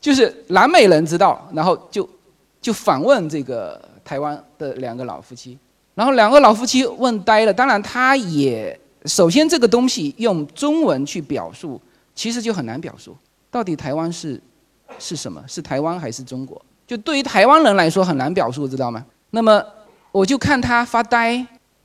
[0.00, 2.08] 就是南美人知道，然后就
[2.60, 5.56] 就反问这个台湾的两个老夫妻，
[5.94, 7.52] 然后两个老夫妻问呆了。
[7.52, 11.80] 当然，他也首先这个东西用中文去表述，
[12.14, 13.16] 其实就很难表述，
[13.50, 14.40] 到底台湾是
[14.98, 15.42] 是什么？
[15.46, 16.60] 是台湾还是中国？
[16.86, 19.04] 就对于台湾人来说很难表述，知道吗？
[19.30, 19.64] 那么
[20.12, 21.34] 我就看他发呆，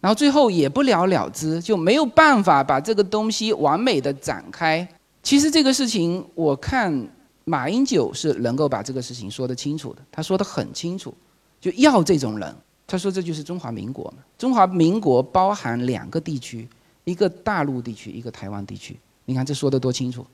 [0.02, 4.88] 然后最后也不了了之，就没有办法把这个东西完美的展开。
[5.22, 7.08] 其实这个事情，我看
[7.46, 11.14] 马英九是能够把这个事情说得清楚的，他说得很清楚，
[11.62, 12.56] 就要这种人。
[12.90, 16.68] 他说这就是中华民国嘛，中华民国包含两个地区，
[17.04, 19.00] 一个大陆地区，一个台湾地区。
[19.26, 20.26] 你看这说的多清楚，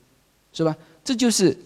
[0.52, 0.74] 是吧？
[1.04, 1.56] 这就是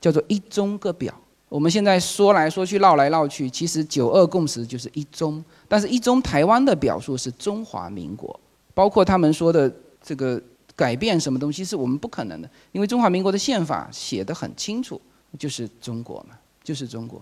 [0.00, 1.14] 叫做一中个表。
[1.48, 8.40] 我们现在说来说去绕来绕去，其实九二共识就是一中，但是一中台湾的表述是中华民国，
[8.72, 9.70] 包括他们说的
[10.02, 10.42] 这个。
[10.74, 14.98] 改变什么东西是我们不可能的，因为中华民国的宪法写得很清楚，
[15.38, 17.20] 就是中国嘛，就是中国。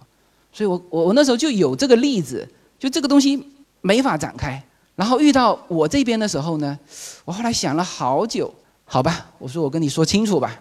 [0.53, 2.49] 所以我我我那时候就有这个例子，
[2.81, 3.47] 就这个东西
[3.81, 4.61] 没法展开。
[4.97, 6.77] 然后遇到我这边的时候呢，
[7.25, 8.53] 我后来想了好久，
[8.85, 10.61] 好吧，我说我跟你说清楚吧，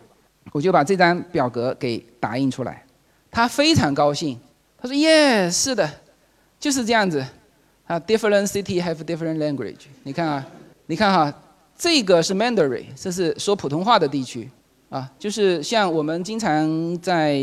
[0.52, 2.86] 我就把这张表格给打印出来。
[3.32, 4.38] 他非常高兴，
[4.80, 5.90] 他说耶，是的，
[6.60, 7.26] 就是这样子。
[7.88, 9.88] 啊，different city have different language。
[10.04, 10.46] 你看啊，
[10.86, 11.34] 你看哈。
[11.82, 14.50] 这个是 Mandarin，这是说普通话的地区，
[14.90, 17.42] 啊，就是像我们经常在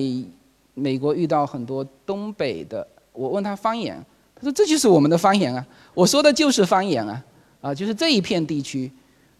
[0.75, 3.99] 美国遇到很多东北的，我问他方言，
[4.37, 7.25] 他说这就是我们的方言啊，我说的就是方言啊，
[7.63, 8.93] 啊，就是这一片地区，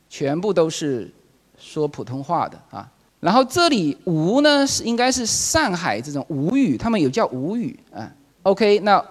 [0.09, 1.13] 全部都是
[1.59, 2.91] 说普通话的啊。
[3.21, 8.11] 然后这里吴呢是应该是上海这种吴语，他们有叫吴语啊。
[8.43, 9.05] OK，那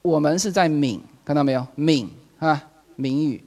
[0.00, 1.66] 我们是在闽，看到没有？
[1.74, 2.08] 闽
[2.38, 2.62] 啊，
[2.96, 3.44] 闽语。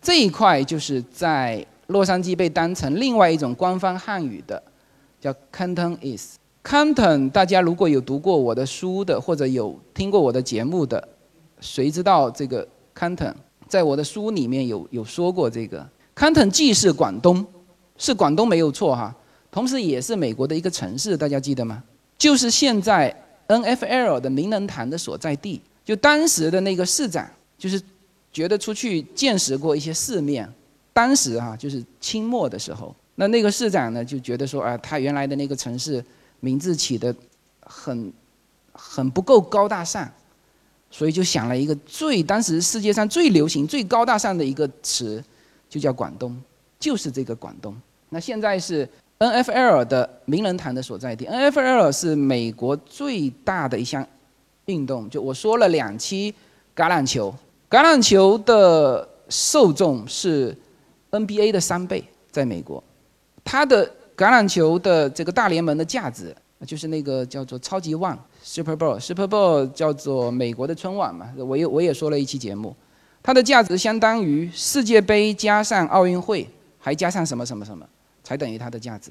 [0.00, 4.62] 这一块就是在洛杉矶被当成另外一种官方汉语的，
[5.20, 6.34] 叫 Cantonese
[6.66, 7.30] Canton，。
[7.30, 11.06] 大家如果有读过我的书的，或者有听过我的节目的，
[11.60, 13.32] 谁知道这个 Canton？
[13.68, 17.46] 在我的书里面有有说过这个 Canton，既是广东，
[17.96, 19.14] 是广东没有错哈，
[19.50, 21.82] 同时也是美国的一个城市，大家记得吗？
[22.18, 23.14] 就是现在
[23.46, 27.80] NFL 的名人堂的所在地，就当时的那个市长就是。
[28.32, 30.46] 觉得出去见识过一些世面，
[30.92, 36.04] 当时哈就是清末的时候，那那个市长呢就觉得说啊，他原来的那个城市
[36.40, 37.14] 名字起的
[37.60, 38.12] 很
[38.72, 40.10] 很不够高大上，
[40.90, 45.22] 所以就想了一个最当时世界上最流行、最高大上的一个词，
[45.68, 46.36] 就叫广东，
[46.78, 47.74] 就是这个广东。
[48.10, 54.06] 那现在是 N F L 的名人堂的所在地，N F L 是美国最大的一项
[54.66, 56.34] 运动，就我说了两期
[56.74, 57.34] 橄榄球。
[57.68, 60.56] 橄榄球的受众是
[61.10, 62.82] NBA 的三倍，在美国，
[63.42, 66.34] 它的橄榄球的这个大联盟的价值，
[66.66, 72.74] 就是那个叫做超级旺 Super Bowl，Super Bowl 叫做美国的春晚嘛，我也我也说了一期节目，
[73.22, 76.48] 它的价值相当于世界杯加上奥运会，
[76.78, 77.86] 还加上什么什么什么，
[78.24, 79.10] 才等于它的价值。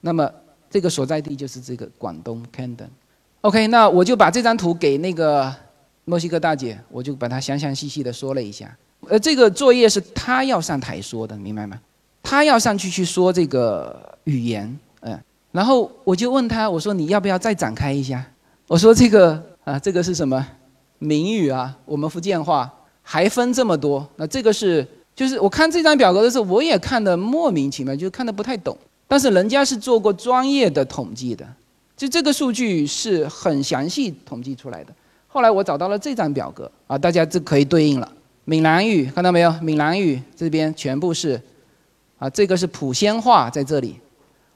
[0.00, 0.30] 那么
[0.70, 2.88] 这个所在地就是这个广东 Canton。
[3.40, 5.54] OK，那我就把这张图给那个。
[6.04, 8.74] 墨西哥大姐，我就把她详详细细的说了一下。
[9.10, 11.78] 呃，这个作业是她要上台说的，明白吗？
[12.22, 15.18] 她要上去去说这个语言，嗯。
[15.50, 18.24] 然后我就问他，我说你要不要再展开一下？
[18.66, 20.46] 我说这个啊，这个是什么？
[20.98, 24.06] 闽语啊，我们福建话还分这么多。
[24.16, 28.76] 那这个是，就是我看这张表格的时候，我也看得莫名其妙，就看得不太懂。
[29.06, 31.46] 但是人家是做过专业的统计的，
[31.96, 34.92] 就这个数据是很详细统计出来的。
[35.26, 38.12] 后来我找到了这张表格啊，大家这可以对应了。
[38.44, 39.50] 闽南语看到没有？
[39.62, 41.40] 闽南语这边全部是，
[42.18, 43.98] 啊，这个是普仙话在这里。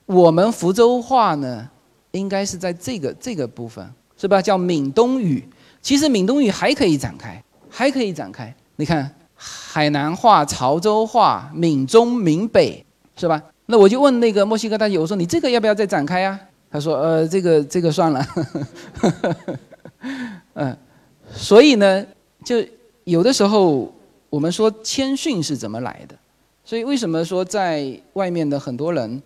[0.05, 1.69] 我们福州话呢，
[2.11, 3.87] 应该是在这个这个部分，
[4.17, 4.41] 是吧？
[4.41, 5.43] 叫闽东语。
[5.81, 8.53] 其实闽东语还可以展开，还可以展开。
[8.77, 13.41] 你看，海南话、潮州话、闽中、闽北，是吧？
[13.65, 16.39] 那我就问那个墨西哥大姐，我说你这个要不要再展开啊？
[16.71, 18.25] 她说，呃，这个这个算了。
[20.55, 20.77] 嗯，
[21.33, 22.05] 所以呢，
[22.43, 22.63] 就
[23.05, 23.93] 有的时候
[24.29, 26.15] 我们说谦逊是怎么来的？
[26.65, 29.21] 所以为什么说在外面的很多人，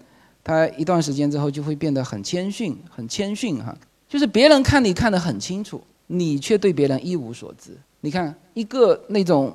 [0.47, 3.75] 他一段时间之后就会变得很谦逊，很谦逊哈？
[4.07, 7.77] 就是别人看你看得很清楚，你却对别人一无所知。
[7.99, 9.53] 你看一个那种，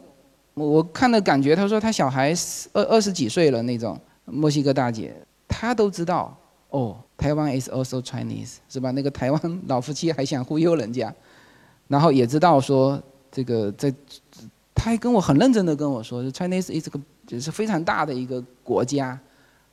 [0.52, 2.34] 我看的感觉，他说他小孩
[2.74, 5.16] 二二十几岁了那种墨西哥大姐，
[5.48, 6.36] 她都知道
[6.68, 8.90] 哦，台湾 is also Chinese 是吧？
[8.90, 11.10] 那个台湾老夫妻还想忽悠人家。
[11.88, 13.90] 然后也知道说这个在，
[14.74, 19.18] 他还跟我很认真的跟我说，Chinese is 个就是非常大的一个国家，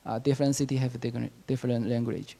[0.02, 2.30] 啊，different city have different different language，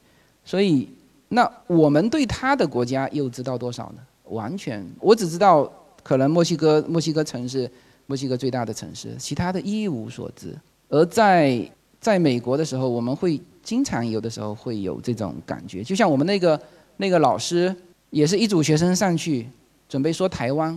[0.45, 0.89] 所以
[1.29, 4.03] 那我们对他的国家又知道多少呢？
[4.25, 5.71] 完全，我只知道
[6.03, 7.71] 可能墨西哥墨西哥城市，
[8.07, 10.57] 墨西哥最大的城市，其他的一无所知。
[10.89, 16.61] 而在在美国的时候，我们会经常有的时候会有这种感觉，就像我们那个
[16.97, 17.75] 那个老师，
[18.11, 19.47] 也是一组学生上去
[19.89, 20.73] 准备说台湾，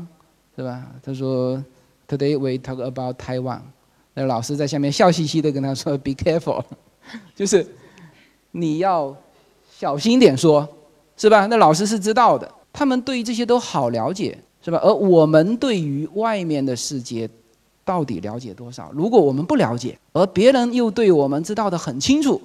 [0.56, 0.86] 是吧？
[1.02, 1.64] 他说
[2.08, 3.62] ，Today we talk about Taiwan。
[4.16, 6.64] 那老师在下面笑嘻嘻的跟他说， Be careful，
[7.36, 7.66] 就是
[8.52, 9.16] 你要
[9.78, 10.68] 小心点说，
[11.18, 11.48] 是吧？
[11.48, 14.80] 那老师是知道的，他们对于这些都好了解，是吧？
[14.84, 17.28] 而我们对于外面的世界
[17.84, 18.92] 到底了解多少？
[18.94, 22.40] 如果我们不了解，而别人又对我们知道的很清楚，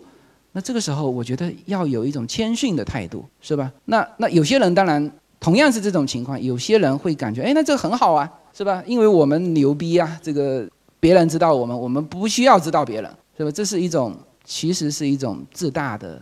[0.53, 3.71] 那这个时候我觉得要有一种谦逊的态度，是吧？
[3.85, 8.83] 那那有些人当然同样是这种情况，有些人会感觉，哎，那这很好啊，是吧？
[8.87, 10.67] 因为我们牛逼啊，这个。
[11.01, 13.51] 别人知道我们，我们不需要知道别人，是吧？
[13.51, 16.21] 这是一种，其实是一种自大的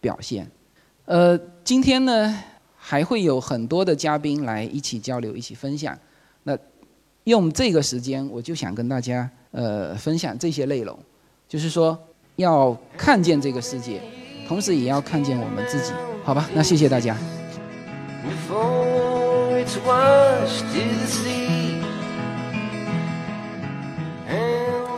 [0.00, 0.48] 表现。
[1.06, 2.38] 呃，今天呢，
[2.76, 5.98] 还会有很多的嘉宾来一起交流、一起分享。
[6.44, 6.56] 那
[7.24, 10.96] 用这个时间，我就想跟大家呃分享这些内容，
[11.48, 11.98] 就是说
[12.36, 14.00] 要看见这个世界，
[14.46, 15.92] 同时也要看见我们自己，
[16.24, 16.48] 好吧？
[16.54, 17.16] 那谢谢大家。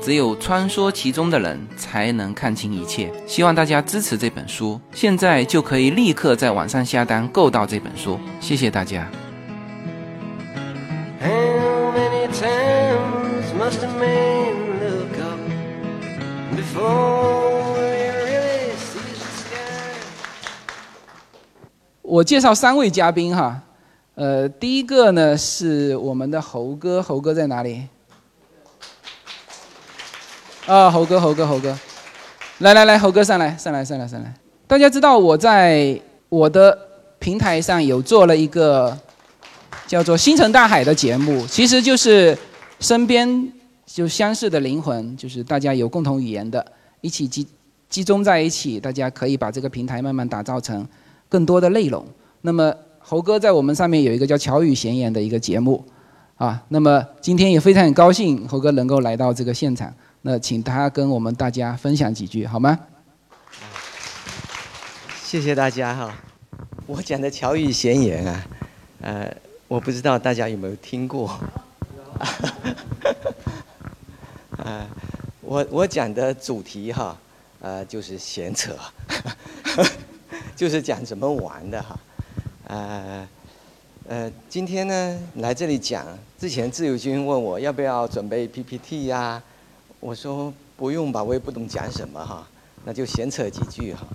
[0.00, 3.12] 只有穿梭其中的人才能看清一切。
[3.26, 8.18] 希望大家支持这本书，现在就可以立刻在网上下单购到这本书。
[8.40, 9.08] 谢谢大家。
[22.02, 23.60] 我介绍三位嘉宾哈，
[24.14, 27.88] 呃，第一个呢是我们的猴哥，猴哥在哪里？
[30.66, 31.78] 啊，猴哥，猴哥，猴哥，
[32.58, 34.34] 来来来，猴哥上来，上来，上来，上来。
[34.66, 35.96] 大家知道我在
[36.28, 36.76] 我的
[37.20, 38.96] 平台上有做了一个
[39.86, 42.36] 叫做《星辰大海》的节目，其实就是
[42.80, 43.48] 身边
[43.86, 46.66] 就相似的灵魂，就是大家有共同语言的，
[47.00, 47.46] 一起集
[47.88, 50.84] 集中在一起，大家可以把这个平台慢慢打造成
[51.28, 52.04] 更多的内容。
[52.40, 55.84] 那么猴哥在我们上面有一个叫“巧语闲言”的一个节目，
[56.34, 59.94] 啊，那么今天也非常很高兴猴哥能够来到这个现场。
[60.28, 62.76] 那请他跟我们大家分享几句好吗？
[65.22, 66.12] 谢谢大家哈。
[66.84, 68.46] 我讲的乔语闲言啊，
[69.02, 69.32] 呃，
[69.68, 71.28] 我不知道大家有没有听过。
[74.58, 74.88] 啊，
[75.42, 77.16] 我我讲的主题哈，
[77.60, 78.76] 呃，就是闲扯，
[80.56, 82.00] 就是讲怎么玩的哈。
[82.66, 83.28] 呃
[84.08, 86.04] 呃，今天呢来这里讲，
[86.36, 89.40] 之前自由军问我要不要准备 PPT 呀？
[90.06, 92.46] 我说不用吧，我也不懂讲什么哈，
[92.84, 94.06] 那就闲扯几句哈。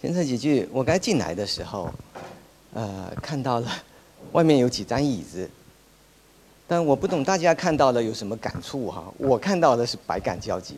[0.00, 1.92] 闲扯几句，我刚进来的时候，
[2.72, 3.68] 呃，看到了
[4.30, 5.50] 外面有几张椅子，
[6.68, 9.12] 但我不懂大家看到了有什么感触哈。
[9.18, 10.76] 我看到的是百感交集，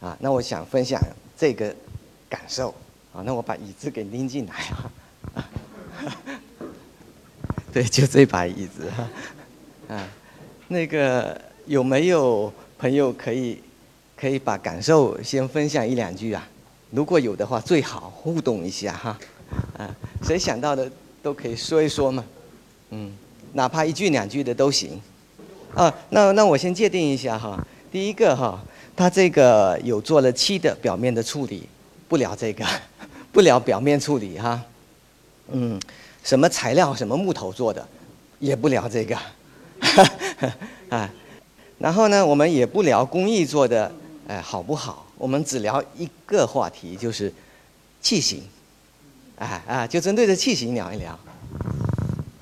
[0.00, 0.98] 啊，那我想分享
[1.36, 1.76] 这个
[2.30, 2.70] 感受，
[3.12, 4.54] 啊，那我把椅子给拎进来
[5.34, 5.50] 啊，
[7.74, 10.08] 对，就这把椅子哈，啊，
[10.66, 11.38] 那个。
[11.66, 13.58] 有没有朋友可以
[14.16, 16.46] 可以把感受先分享一两句啊？
[16.90, 19.18] 如果有的话，最好互动一下哈。
[19.78, 20.90] 啊，谁想到的
[21.22, 22.24] 都可以说一说嘛。
[22.90, 23.12] 嗯，
[23.54, 25.00] 哪怕一句两句的都行。
[25.74, 27.66] 啊，那那我先界定一下哈。
[27.90, 28.62] 第一个哈，
[28.94, 31.68] 他这个有做了漆的表面的处理，
[32.08, 32.64] 不聊这个，
[33.32, 34.62] 不聊表面处理哈。
[35.50, 35.80] 嗯，
[36.22, 37.86] 什么材料，什么木头做的，
[38.38, 39.16] 也不聊这个。
[40.90, 41.10] 啊。
[41.84, 43.92] 然后呢，我们也不聊工艺做的，
[44.26, 45.04] 哎，好不好？
[45.18, 47.30] 我们只聊一个话题，就是
[48.00, 48.42] 器型，
[49.36, 51.18] 哎啊，就针对着器型聊一聊。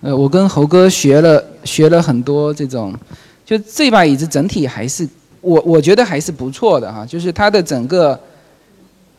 [0.03, 2.95] 呃，我跟猴哥学了学了很多这种，
[3.45, 5.09] 就这把椅子整体还是
[5.41, 8.21] 我我觉得还是不错的哈，就是它的整个，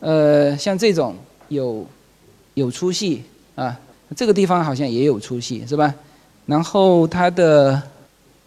[0.00, 1.14] 呃，像这种
[1.48, 1.86] 有
[2.54, 3.22] 有粗细
[3.56, 3.78] 啊，
[4.16, 5.94] 这个地方好像也有粗细是吧？
[6.46, 7.82] 然后它的。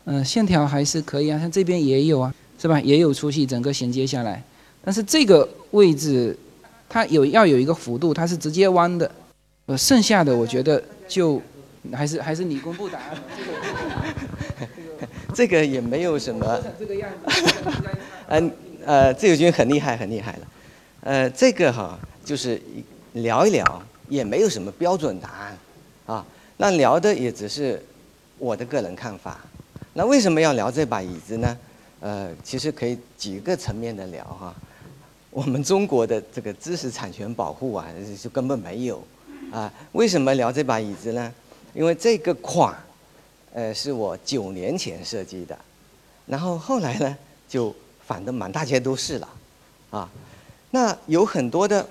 [0.09, 2.79] 嗯，线条还是可以啊，像这边也有啊，是吧？
[2.79, 4.41] 也有粗细，整个衔接下来。
[4.81, 6.33] 但是这个位置，
[6.87, 9.11] 它有要有一个幅度，它是直接弯的，
[9.65, 11.41] 呃，剩下的我觉得就
[11.91, 13.17] 还是还是你公布答案。
[15.35, 17.41] 这个也没有什么，这个样子。
[18.31, 18.51] 嗯
[18.85, 20.47] 呃，自由军很厉害，很厉害了。
[21.01, 22.61] 呃，这个哈就是
[23.11, 25.57] 聊一聊，也没有什么标准答案
[26.05, 26.25] 啊。
[26.55, 27.83] 那聊的也只是
[28.37, 29.41] 我的个人看法。
[29.97, 31.57] 那为什么要聊这把椅子呢？
[32.01, 34.53] 呃，其实可以几个层面的聊哈。
[35.31, 37.83] 我们中国的这个知识产权保护啊，
[38.21, 39.03] 就根本没有
[39.51, 39.73] 啊。
[39.93, 41.33] 为什么聊这把椅子呢？
[41.73, 42.77] 因为这个款，
[43.51, 45.57] 呃，是我九年前设计的，
[46.27, 47.17] 然后后来呢，
[47.49, 47.75] 就
[48.05, 49.27] 反的满大街都是了，
[49.89, 50.07] 啊，
[50.69, 51.83] 那有很多的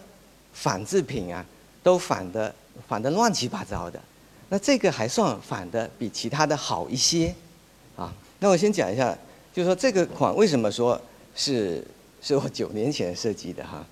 [0.53, 1.45] 仿制品啊，
[1.83, 2.55] 都仿的
[2.87, 4.01] 仿的乱七八糟的，
[4.49, 7.35] 那这个还算仿的比其他的好一些，
[8.39, 9.17] 那我先讲一下，
[9.53, 11.01] 就是说这个款为什么说
[11.35, 11.83] 是
[12.21, 13.85] 是我九年前设计的哈，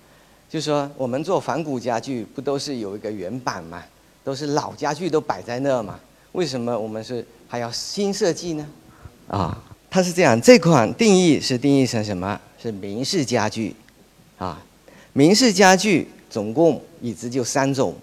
[0.49, 3.83] 就是说我们做仿古家具不都是有一个原版嘛，
[4.23, 5.99] 都是老家具都摆在那嘛，
[6.33, 8.67] 为什么我们是还要新设计呢？
[9.27, 12.39] 啊，它是这样，这款定义是定义成什么？
[12.61, 13.75] 是明式家具，
[14.37, 14.61] 啊，
[15.13, 17.95] 明式家具总共椅子就三种，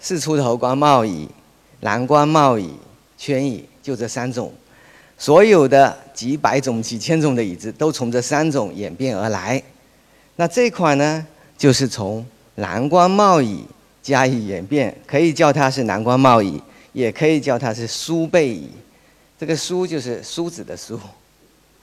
[0.00, 1.28] 四出头光帽椅、
[1.80, 2.70] 蓝光帽椅、
[3.18, 4.52] 圈椅，就这三种。
[5.18, 9.62] 所有的几百种、几千种的椅子都从这三种演变而来。
[10.36, 12.24] 那这款呢，就是从
[12.56, 13.64] 蓝光帽椅
[14.02, 16.62] 加以演变，可以叫它是蓝光帽椅，
[16.92, 18.70] 也可以叫它是梳背椅。
[19.38, 21.00] 这个梳就是梳子的梳，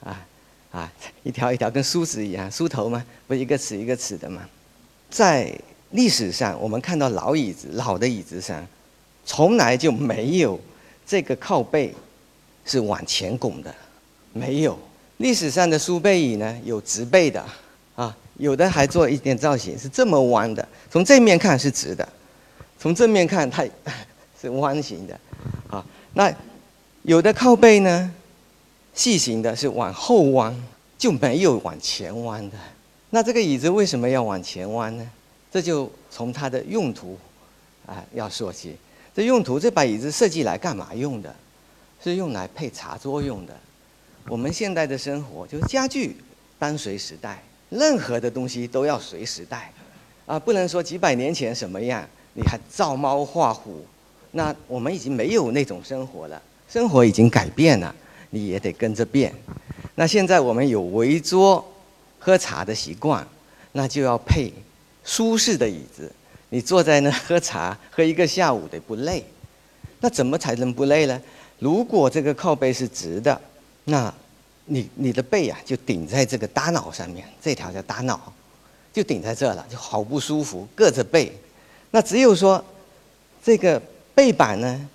[0.04, 0.24] 啊
[0.70, 4.42] 啊，一条一条跟梳子一样，梳头嘛，不是一个齿一个齿的嘛。
[5.10, 5.52] 在
[5.90, 8.64] 历史上，我们看到老椅子、老的椅子上，
[9.24, 10.58] 从来就没有
[11.04, 11.92] 这个靠背。
[12.64, 13.74] 是往前拱的，
[14.32, 14.78] 没有。
[15.18, 17.44] 历史上的书背椅呢，有直背的，
[17.94, 20.66] 啊，有的还做一点造型，是这么弯的。
[20.90, 22.06] 从正面看是直的，
[22.78, 23.64] 从正面看它
[24.40, 25.18] 是弯形的，
[25.70, 25.84] 啊，
[26.14, 26.34] 那
[27.02, 28.12] 有的靠背呢，
[28.92, 30.54] 细型的是往后弯，
[30.98, 32.56] 就没有往前弯的。
[33.10, 35.08] 那这个椅子为什么要往前弯呢？
[35.52, 37.16] 这就从它的用途
[37.86, 38.76] 啊要说起。
[39.14, 41.32] 这用途，这把椅子设计来干嘛用的？
[42.04, 43.56] 是用来配茶桌用的。
[44.28, 46.14] 我们现代的生活就是家具
[46.58, 49.72] 单随时代，任何的东西都要随时代，
[50.26, 53.84] 啊，不能说几百年前什么样，你还照猫画虎，
[54.32, 57.94] 那我们已经没有那种生活了，生活已经改变了，
[58.28, 59.34] 你也得跟着变。
[59.94, 61.66] 那现在我们有围桌
[62.18, 63.26] 喝茶的习惯，
[63.72, 64.52] 那就要配
[65.04, 66.12] 舒适的椅子，
[66.50, 69.24] 你坐在那 喝茶喝一个下午得不累，
[70.00, 71.18] 那怎么才能不累呢？
[71.58, 73.40] 如果这个靠背是直的，
[73.84, 74.12] 那，
[74.66, 78.32] 你你的背啊就顶在这个大脑上面，这条叫大脑，
[78.92, 81.32] 就顶在这了，就好不舒服，硌着背。
[81.90, 82.62] 那只有说，
[83.42, 83.80] 这个
[84.14, 84.88] 背板呢，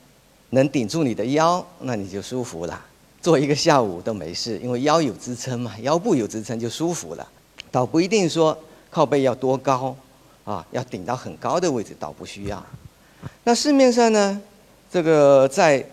[0.49, 2.85] 能顶住你的腰，那你就舒服了，
[3.21, 7.27] 坐一个下午都没事，因为腰有支撑嘛，腰部有支撑就舒服了。
[7.71, 8.57] 倒不一定说
[8.89, 9.95] 靠背要多高，
[10.43, 12.65] 啊，要顶到很高的位置，倒不需要。
[13.43, 14.41] 那市面上呢，
[14.91, 15.85] 这个在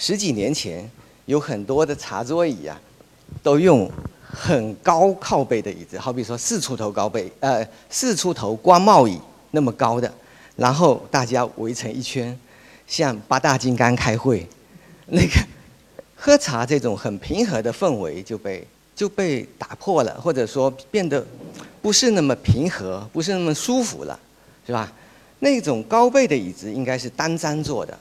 [0.00, 0.88] 十几年前，
[1.26, 2.80] 有很多的茶桌椅啊，
[3.42, 3.90] 都用
[4.22, 9.20] 很高靠背的椅子，好比说四出头高背，呃，四出头光帽椅
[9.50, 10.10] 那么高的，
[10.54, 12.38] 然后大家围成一圈，
[12.86, 14.46] 像八大金刚开会，
[15.06, 15.32] 那个
[16.14, 21.26] 喝茶这种很平和的氛围就被就被打破了，或者说变得
[21.82, 24.16] 不是那么平和，不是那么舒服了，
[24.64, 24.92] 是吧？
[25.40, 27.98] 那种高背的椅子应该是单张坐的。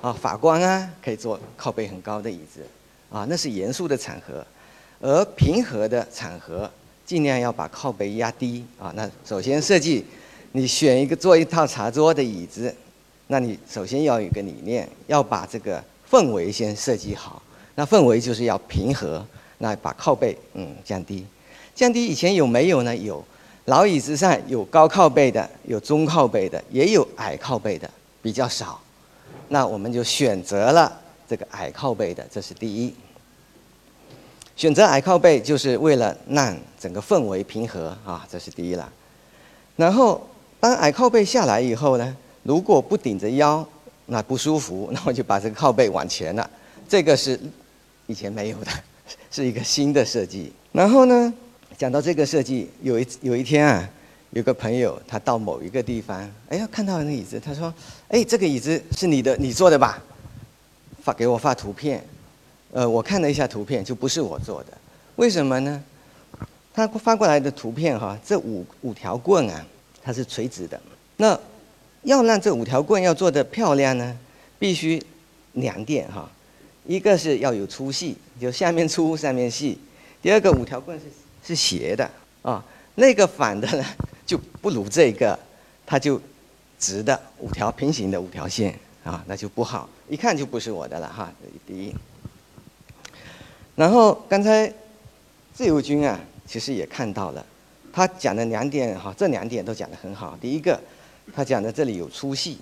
[0.00, 2.60] 啊，法官啊，可以坐靠背很高的椅子，
[3.10, 4.44] 啊，那是严肃的场合，
[5.00, 6.70] 而平和的场合，
[7.04, 8.92] 尽量要把靠背压低啊。
[8.96, 10.04] 那首先设计，
[10.52, 12.74] 你选一个做一套茶桌的椅子，
[13.26, 17.42] 那你首先要有一个理念，要把这个氛围先设计好。
[17.74, 19.24] 那氛围就是要平和，
[19.58, 21.26] 那把靠背嗯降低，
[21.74, 22.96] 降低以前有没有呢？
[22.96, 23.22] 有，
[23.66, 27.88] 老椅子上有高靠背的，有中靠背的，也有矮靠背的，
[28.22, 28.80] 比较少。
[29.52, 30.96] 那我们就选择了
[31.28, 32.94] 这个矮靠背的，这是第一。
[34.54, 38.88] 选择矮靠背就是为了让整个氛围平和啊，这是第一了。
[39.74, 40.24] 然后
[40.60, 43.66] 当矮靠背下来以后呢，如果不顶着腰，
[44.06, 46.48] 那不舒服， 那我就把这个靠背往前了。
[46.88, 47.38] 这个是
[48.06, 48.70] 以前没有的，
[49.32, 50.52] 是一个新的设计。
[50.70, 51.34] 然后呢，
[51.76, 53.90] 讲到这个设计，有一有一天啊。
[54.30, 56.18] 有个朋友，他到某一个地方，
[56.48, 57.72] 哎呀，看到那椅子，他说
[58.08, 60.00] ：“哎，这个椅子是你的，你做的吧？”
[61.02, 62.04] 发给我发图片，
[62.72, 64.72] 呃，我看了一下图片，就不是我做的。
[65.16, 65.82] 为什么呢？
[66.72, 69.66] 他发过来的图片哈，这五五条棍啊，
[70.02, 70.80] 它是垂直的。
[71.16, 71.38] 那
[72.02, 74.16] 要让这五条棍要做得漂亮呢，
[74.58, 75.02] 必须
[75.54, 76.30] 两点哈，
[76.86, 79.76] 一个是要有粗细，就下面粗上面细；
[80.22, 81.06] 第二个五条棍是
[81.44, 82.08] 是斜的
[82.42, 82.64] 啊，
[82.94, 83.84] 那个反的呢
[84.30, 85.36] 就不如这个，
[85.84, 86.20] 它就
[86.78, 88.72] 直的五条平行的五条线
[89.02, 91.32] 啊，那就不好，一看就不是我的了哈。
[91.66, 91.92] 第一，
[93.74, 94.72] 然后刚才
[95.52, 97.44] 自由军啊，其实也看到了，
[97.92, 100.38] 他讲的两点哈，这两点都讲得很好。
[100.40, 100.80] 第一个，
[101.34, 102.56] 他讲的这里有粗细，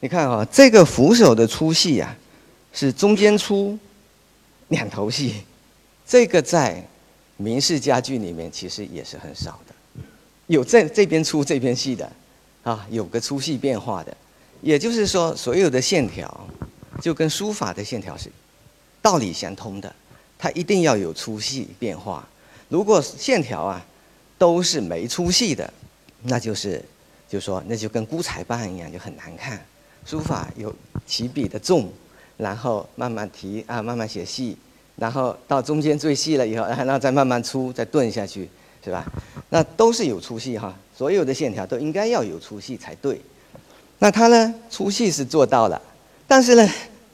[0.00, 2.14] 你看啊，这个扶手的粗细啊，
[2.74, 3.78] 是中间粗，
[4.68, 5.36] 两头细，
[6.06, 6.86] 这个在
[7.38, 9.58] 明式家具里面其实也是很少，
[10.46, 12.10] 有这这边粗这边细的，
[12.62, 14.16] 啊，有个粗细变化的，
[14.62, 16.48] 也就是说，所有的线条
[17.00, 18.30] 就跟书法的线条是
[19.02, 19.94] 道理相通的，
[20.38, 22.26] 它一定要有粗细变化。
[22.68, 23.84] 如果线条啊
[24.38, 25.72] 都是没粗细的，
[26.22, 26.84] 那就是
[27.28, 29.64] 就说那就跟孤彩棒一样，就很难看。
[30.04, 30.74] 书法有
[31.06, 31.92] 起笔的重，
[32.36, 34.56] 然后慢慢提啊，慢慢写细，
[34.96, 38.48] 然后到中间最细了以后，然后再慢慢粗，再顿下去，
[38.86, 39.04] 是吧？
[39.50, 43.20] 那都是有粗细哈，所有的线条都应该要有粗细才对。
[43.98, 45.82] 那它呢，粗细是做到了，
[46.28, 46.64] 但是呢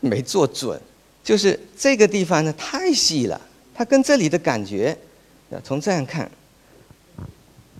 [0.00, 0.78] 没做准，
[1.24, 3.40] 就是这个地方呢太细了，
[3.74, 4.94] 它跟这里的感觉，
[5.64, 6.30] 从这样看，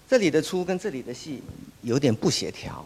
[0.09, 1.43] 这里的粗跟这里的细
[1.83, 2.83] 有点不协调，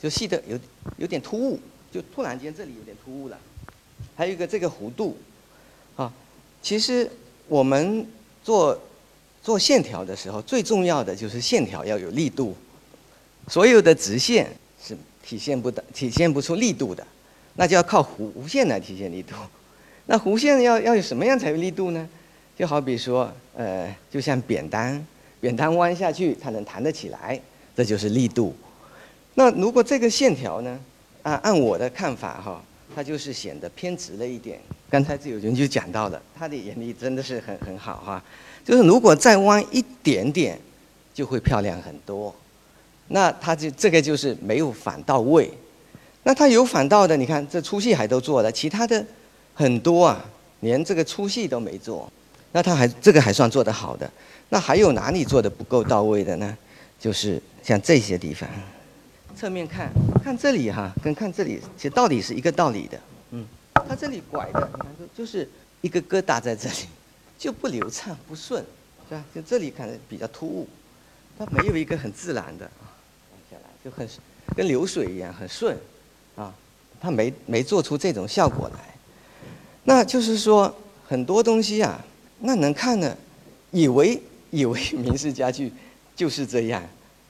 [0.00, 0.56] 就细的有
[0.98, 1.58] 有点突兀，
[1.90, 3.36] 就突然间这里有点突兀了。
[4.14, 5.16] 还有一个这个弧度，
[5.96, 6.12] 啊，
[6.62, 7.10] 其实
[7.48, 8.06] 我们
[8.44, 8.78] 做
[9.44, 12.56] 做线条的时候，最重要的就是线条要有力度，
[13.46, 14.48] 所有的直线
[14.82, 17.06] 是体现不的，体现不出力度的，
[17.56, 19.34] 那就要靠弧线来体现力度。
[20.06, 22.08] 那弧线要要有什么样才有力度呢？
[22.56, 25.04] 就好比说，呃，就像扁担，
[25.40, 27.38] 扁担弯下去它能弹得起来，
[27.76, 28.56] 这就是力度。
[29.34, 30.80] 那如果这个线条呢，
[31.22, 32.64] 啊，按我的看法哈，
[32.94, 34.58] 它就是显得偏直了一点。
[34.94, 38.22] 刚才自由军就讲到了，他的眼力真的是很很好哈，
[38.64, 40.56] 就是如果再弯一点点，
[41.12, 42.32] 就会漂亮很多。
[43.08, 45.50] 那他就这个就是没有反到位。
[46.22, 49.04] 那他有反到的，你看这粗细还都做了，其他的
[49.52, 50.24] 很多啊，
[50.60, 52.08] 连这个粗细都没做。
[52.52, 54.08] 那他还这个还算做得好的。
[54.50, 56.56] 那还有哪里做的不够到位的呢？
[57.00, 58.48] 就是像这些地方，
[59.34, 59.90] 侧面看
[60.22, 63.00] 看这里哈，跟看这里其实道理是一个道理的。
[63.32, 63.44] 嗯，
[63.88, 65.48] 它这里拐的，你看就就是
[65.80, 66.76] 一个疙瘩在这里，
[67.38, 68.64] 就不流畅不顺，
[69.08, 69.24] 是吧？
[69.34, 70.68] 就这里看比较突兀，
[71.38, 72.88] 它没有一个很自然的啊，
[73.50, 74.08] 下来就很
[74.56, 75.76] 跟流水一样很顺，
[76.36, 76.54] 啊，
[77.00, 78.94] 它没没做出这种效果来。
[79.84, 80.74] 那就是说
[81.06, 82.04] 很多东西啊。
[82.40, 83.16] 那能看呢，
[83.70, 84.20] 以为
[84.50, 85.72] 以为明式家具
[86.14, 86.82] 就是这样，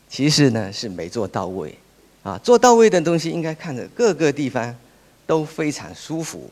[0.08, 1.76] 其实呢是没做到位，
[2.22, 4.74] 啊，做到位的东西应该看着各个地方
[5.26, 6.50] 都非常舒服，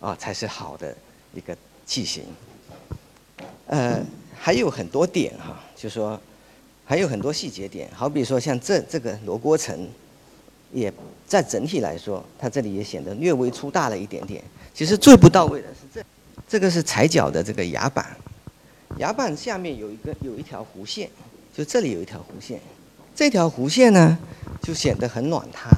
[0.00, 0.94] 啊，才是好的
[1.34, 1.56] 一个
[1.86, 2.24] 器型。
[3.66, 4.00] 呃，
[4.38, 6.20] 还有很多点哈，就说
[6.84, 9.88] 还有很多细节点，好比说像这这个罗锅层，
[10.72, 10.92] 也
[11.26, 14.42] 在整体来说，它这里也显得略微粗大了一点点。
[14.74, 16.04] 其实最不到位的是这。
[16.48, 18.14] 这个是踩脚的这个牙板，
[18.98, 21.08] 牙板下面有一个有一条弧线，
[21.54, 22.60] 就这里有一条弧线，
[23.14, 24.18] 这条弧线呢
[24.62, 25.70] 就显得很软塌，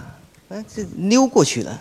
[0.49, 1.81] 啊，这溜过去了。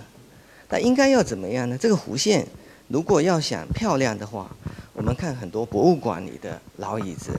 [0.69, 1.77] 那应该要怎么样呢？
[1.77, 2.45] 这个弧线
[2.87, 4.49] 如果要想漂亮的话，
[4.93, 7.31] 我们看很多博物馆里的老椅子，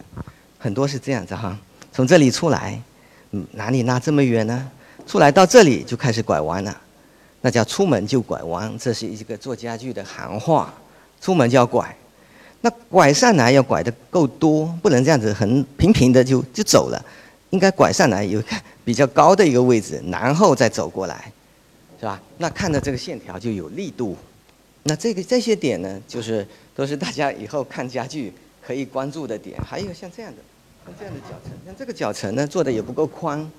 [0.59, 1.59] 很多是这样子哈，
[1.93, 2.81] 从这里出来，
[3.33, 4.71] 嗯，哪里拉这么远呢？
[5.07, 6.81] 出来到这里就开始拐弯了，
[7.41, 10.73] 那叫出门就拐弯，这是一个做家具的行话。
[11.21, 11.97] 出门就要拐，
[12.61, 17.03] 那拐上来要拐的够多，不能这样子很平平的就就走了，
[17.49, 18.49] 应该拐上来有一个
[18.85, 21.33] 比较高的一个位置，然后再走过来，
[21.99, 22.21] 是吧？
[22.39, 24.17] 那看到这个线条就有力度。
[24.85, 29.61] 那这个这些点呢，就是都是大家以后看家具可以关注的点。
[29.63, 30.39] 还有像这样的，
[30.85, 33.51] 像这样的脚层，像这个脚层呢做的也不够宽，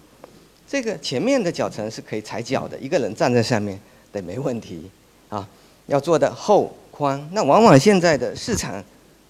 [0.68, 3.80] 这个前面的脚层是可以踩脚的，一个人站在上面
[4.12, 4.90] 得没问题
[5.30, 5.48] 啊，
[5.88, 6.76] 要做的厚。
[6.98, 8.82] 宽，那往往现在的市场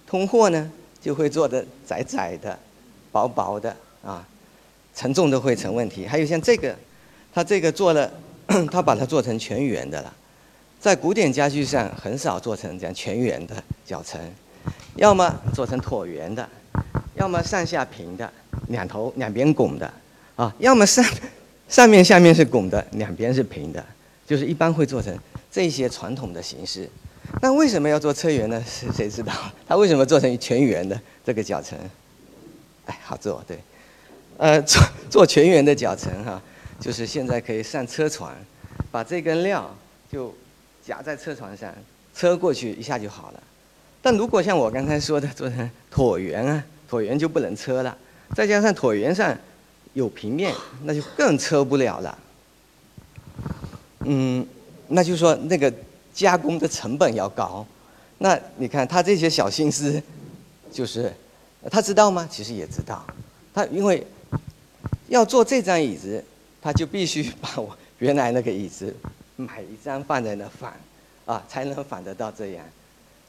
[0.06, 0.70] 通货呢，
[1.02, 2.56] 就会做的窄窄的、
[3.10, 4.24] 薄薄的啊，
[4.94, 6.06] 承重都会成问题。
[6.06, 6.76] 还有像这个，
[7.34, 8.08] 它这个做了，
[8.70, 10.12] 它把它做成全圆的了，
[10.80, 14.20] 在古典家具上很少做成这样全圆的脚层，
[14.96, 16.48] 要么做成椭圆的，
[17.14, 18.32] 要么上下平的，
[18.68, 19.92] 两头两边拱的
[20.36, 21.04] 啊，要么上
[21.68, 23.84] 上面下面是拱的，两边是平的，
[24.26, 25.16] 就是一般会做成
[25.50, 26.88] 这些传统的形式。
[27.42, 28.62] 那为什么要做车圆呢？
[28.64, 29.32] 谁谁知道？
[29.66, 31.76] 它为什么做成全圆的这个脚层？
[32.86, 33.58] 哎，好做，对，
[34.36, 34.80] 呃，做
[35.10, 36.40] 做全圆的脚层哈，
[36.80, 38.34] 就是现在可以上车船，
[38.90, 39.74] 把这根料
[40.10, 40.34] 就
[40.84, 41.72] 夹在车船上，
[42.14, 43.42] 车过去一下就好了。
[44.02, 47.96] 但如果像我刚才说的做成椭圆啊，椭圆就不能车了，
[48.34, 49.36] 再加上椭圆上
[49.94, 50.54] 有平面，
[50.84, 52.18] 那就更车不了了。
[54.00, 54.46] 嗯，
[54.88, 55.72] 那就说那个
[56.14, 57.66] 加工的成本要高。
[58.18, 60.00] 那你看他这些小心思，
[60.70, 61.12] 就是
[61.70, 62.28] 他知道吗？
[62.30, 63.04] 其实也知道。
[63.52, 64.06] 他因为
[65.08, 66.24] 要做这张椅子，
[66.66, 68.92] 他就必须把我原来那个椅子
[69.36, 70.72] 买一张放在那反，
[71.24, 72.64] 啊，才能反得到这样。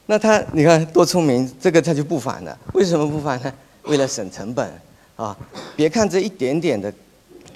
[0.08, 2.58] 那他你看多聪明，这个他就不反了。
[2.74, 3.54] 为什么不反呢？
[3.84, 4.68] 为了省成本
[5.16, 5.38] 啊！
[5.78, 6.92] 别看这一点点的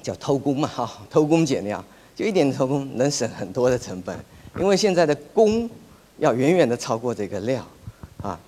[0.04, 1.84] 叫偷工嘛，哈，偷工减料，
[2.16, 4.16] 就一点偷工能省很多的成本。
[4.60, 5.68] 因为现在的工
[6.20, 7.66] 要远远的超过这个料，
[8.22, 8.40] 啊，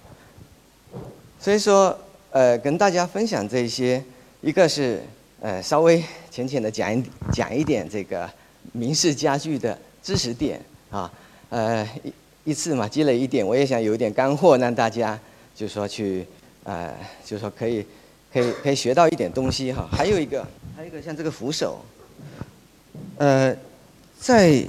[1.39, 1.97] 所以说
[2.29, 4.03] 呃跟大家分享这些，
[4.41, 5.01] 一个是
[5.43, 8.29] 呃稍微浅浅的讲一讲一点这个
[8.71, 10.57] 明式家具的知识点
[10.89, 11.11] 啊，
[11.49, 12.13] 呃一
[12.45, 15.19] 一次嘛积累一点，我也想有一点干货让大家
[15.53, 16.25] 就说去
[16.63, 16.93] 呃
[17.25, 17.85] 就说可以
[18.31, 19.85] 可以可以学到一点东西哈。
[19.91, 21.83] 还有一个还有一个像这个扶手，
[23.17, 23.53] 呃
[24.17, 24.63] 在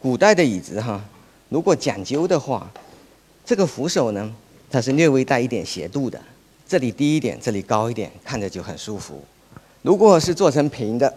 [0.00, 1.04] 古代的椅子哈，
[1.50, 2.66] 如果讲究的话，
[3.44, 4.34] 这个扶手呢，
[4.70, 6.18] 它是略微带一点斜度的，
[6.66, 9.22] 这里低一点，这里高一点，看着就很舒服。
[9.88, 11.10] 如果是做成平的，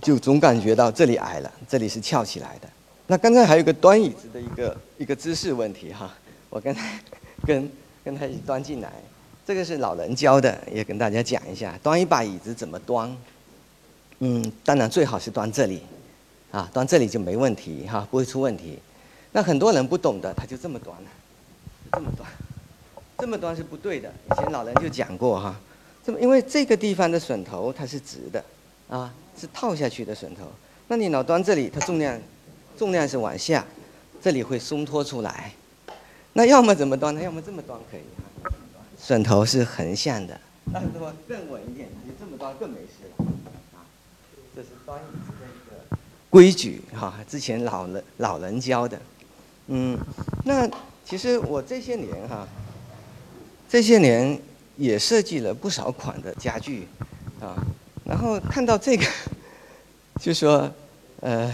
[0.00, 2.68] 就总感觉到这里矮了，这里是翘起来的。
[3.08, 6.14] 那刚才还有个端椅子的一个一个姿势问题哈，
[6.48, 7.00] 我刚才
[7.44, 7.68] 跟
[8.04, 8.92] 跟他一起端进来，
[9.44, 13.12] 这个是老人教的，也跟大家讲一下，端一把椅子怎么端。
[14.20, 15.82] 嗯，当然最好是端这里。
[16.52, 18.78] 啊，端这里就没问题哈，不会出问题。
[19.32, 21.08] 那很多人不懂的，他就这么端了，
[21.90, 22.30] 这么端，
[23.18, 24.08] 这么端是不对的。
[24.30, 25.60] 以前老人就讲过哈，
[26.04, 28.44] 这么因为这个地方的榫头它是直的，
[28.88, 30.46] 啊，是套下去的榫头。
[30.88, 32.20] 那你老端这里，它重量
[32.76, 33.64] 重量是往下，
[34.20, 35.52] 这里会松脱出来。
[36.34, 37.22] 那要么怎么端呢？
[37.22, 38.00] 要么这么端可以。
[39.00, 40.40] 榫头是横向的，
[40.72, 43.26] 那这么更稳一点，你这么端更没事了。
[43.74, 43.84] 啊，
[44.54, 45.98] 这是端椅子的一个。
[46.30, 49.00] 规矩哈，之前老人老人教的，
[49.66, 49.98] 嗯，
[50.44, 50.68] 那
[51.04, 52.48] 其实我这些年哈，
[53.68, 54.40] 这些年
[54.76, 56.86] 也设计了不少款的家具，
[57.40, 57.56] 啊，
[58.04, 59.04] 然后看到这个，
[60.20, 60.70] 就说，
[61.20, 61.52] 呃，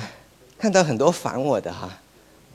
[0.59, 1.99] 看到很多反我的哈，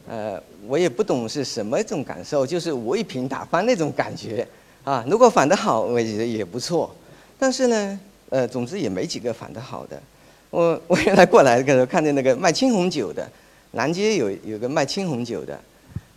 [0.07, 4.47] 呃，我也不懂是什么一种感受，就是我一瓶打翻那种感觉，
[4.83, 6.93] 啊，如果反得好，我觉得也不错，
[7.37, 7.99] 但是呢，
[8.29, 10.01] 呃，总之也没几个反得好的。
[10.49, 13.29] 我 我原来过来的时候看见那个卖青红酒的，
[13.71, 15.59] 南街有有个卖青红酒的，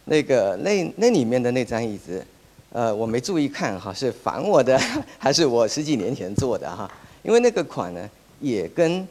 [0.05, 2.25] 那个那那里面的那张椅子，
[2.71, 4.79] 呃，我没注意看哈，是仿我的
[5.19, 6.91] 还是我十几年前做的哈？
[7.23, 8.09] 因为那个款呢，
[8.41, 9.07] 也跟，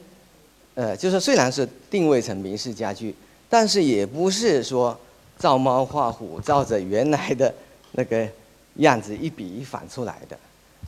[0.74, 3.14] 呃，就是虽然是定位成明式家具，
[3.48, 4.98] 但是也不是说
[5.38, 7.52] 照猫画虎，照着原来的
[7.92, 8.28] 那个
[8.76, 10.36] 样子一笔一反出来的，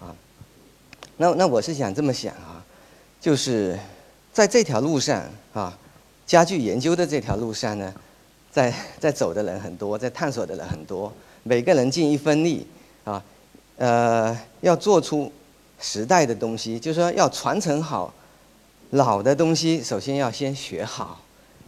[0.00, 0.14] 啊，
[1.16, 2.64] 那那我是想这么想啊，
[3.20, 3.78] 就是。
[4.32, 5.76] 在这条路上啊，
[6.24, 7.92] 家具研究的这条路上呢，
[8.48, 11.12] 在在走的人很多，在探索的人很多，
[11.42, 12.66] 每个人尽一分力
[13.04, 13.22] 啊，
[13.76, 15.30] 呃，要做出
[15.78, 18.12] 时代的东西，就是说要传承好
[18.90, 21.20] 老的东西，首先要先学好，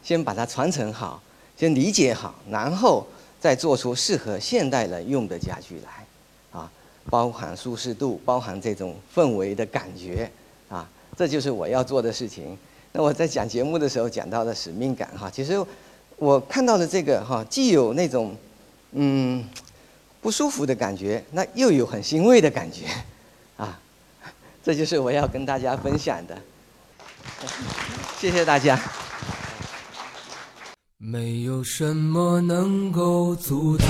[0.02, 1.22] 先把它传承好，
[1.56, 3.06] 先理解好，然后
[3.40, 6.70] 再做出适合现代人用的家具来，啊，
[7.08, 10.30] 包含舒适度，包含这种氛围的感觉。
[10.68, 12.56] 啊这就是我要做的事情。
[12.92, 15.62] 那我在讲节目的时候讲到的使命感哈，其实
[16.16, 18.34] 我看到了这个哈，既有那种
[18.92, 19.44] 嗯
[20.20, 22.86] 不舒服的感觉，那又有很欣慰的感觉，
[23.56, 23.78] 啊，
[24.62, 26.38] 这就是我要跟大家分享的。
[28.20, 28.80] 谢谢大家。
[30.98, 33.88] 没有什么能够阻挡。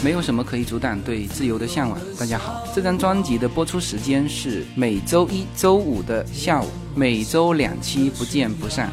[0.00, 1.98] 没有什么可以阻挡对自由的向往。
[2.16, 8.92] 大家好，这张专辑的播出时间是每周一周五的下午，每周两期，不见不散。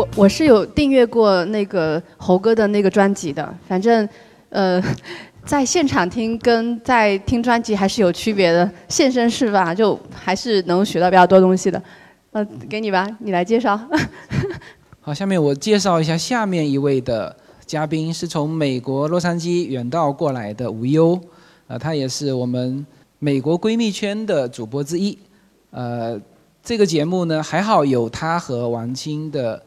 [0.00, 4.08] 我我是有订阅过那个猴哥的那个专辑的，反正，
[4.48, 4.82] 呃。
[5.42, 9.74] 在现场听跟在听专辑还是有区别的，现身是吧？
[9.74, 11.82] 就还是能学到比较多东西的。
[12.32, 13.80] 呃，给你吧，你来介绍。
[15.00, 17.34] 好，下面我介绍一下下面一位的
[17.64, 21.18] 嘉宾，是从美国洛杉矶远道过来的无忧，
[21.68, 22.86] 呃，他也是我们
[23.18, 25.18] 美国闺蜜圈的主播之一。
[25.70, 26.20] 呃，
[26.62, 29.60] 这个节目呢，还好有他和王青的，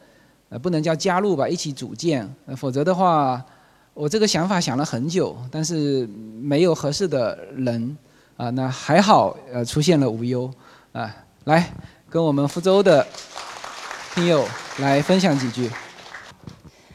[0.54, 3.44] 呃，不能叫加入吧，一起组建，否则的话。
[3.92, 6.04] 我这个想法想了很久，但是
[6.40, 7.96] 没有合适的人
[8.36, 8.50] 啊。
[8.50, 10.50] 那还好，呃，出现了无忧
[10.92, 11.72] 啊，来
[12.08, 13.06] 跟我们福州的
[14.14, 14.44] 听友
[14.78, 15.70] 来分享几句。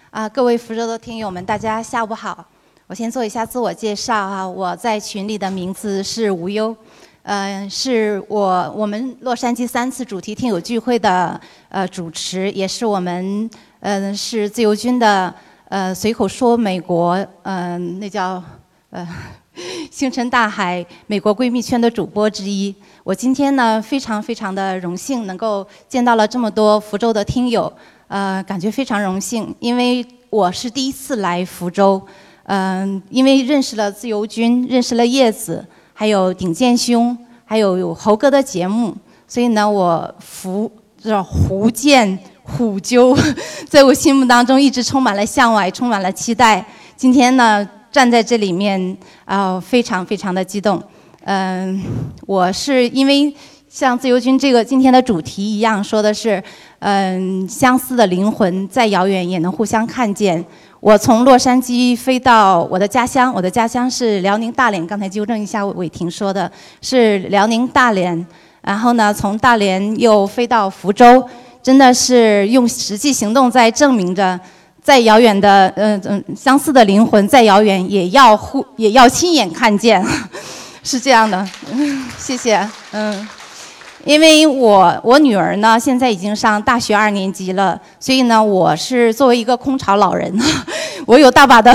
[0.09, 2.45] 啊，各位福州的听友们，大家下午好。
[2.87, 6.75] 我先做一下自我介绍啊，我在群里的名字是无忧，
[7.23, 11.39] 嗯，是我我们洛杉矶三次主题听友聚会的
[11.69, 13.49] 呃主持，也是我们
[13.81, 15.33] 嗯是自由军的。
[15.69, 18.43] 呃，随口说美国，嗯，那叫
[18.89, 19.07] 呃，
[19.91, 22.73] 星辰大海，美国闺蜜圈的主播之一。
[23.03, 27.71] 我今天呢，非常非常的荣幸能够见到了这么多福州的听友，
[28.07, 32.01] 呃，感觉非常荣幸，因为我是第一次来福州，
[32.45, 35.63] 嗯，因为认识了自由军，认识了叶子，
[35.99, 38.95] 还有顶剑兄，还有猴哥的节目，
[39.27, 42.17] 所以呢，我福叫福建。
[42.41, 43.13] 虎丘，
[43.67, 46.65] 在我心目当中一直充满了向往，也充满了期待。
[46.95, 50.81] 今天呢，站在这里面啊，非常非常的激动。
[51.25, 51.83] 嗯，
[52.25, 53.35] 我是因为
[53.67, 56.41] 像自由军这个今天的主题一样，说的是
[56.79, 60.43] 嗯，相似的灵魂再遥远也能互相看见。
[60.79, 64.85] 我从洛杉矶飞到我的家乡，我的家乡是辽宁大连。
[64.87, 66.51] 刚才纠正一下伟霆说的
[66.81, 68.25] 是辽宁大连。
[68.61, 71.23] 然后呢，从大连又飞到福州。
[71.61, 74.39] 真的是用实际行动在证明着，
[74.81, 80.03] 再遥远的嗯嗯相似的灵魂，再遥远也要互也要亲眼看见，
[80.83, 81.45] 是这样的。
[82.17, 83.27] 谢谢，嗯，
[84.05, 90.33] 因为我我女儿呢现在已经上大学二年级了，所以呢我是作为一个空巢老人，
[91.05, 91.73] 我有大把的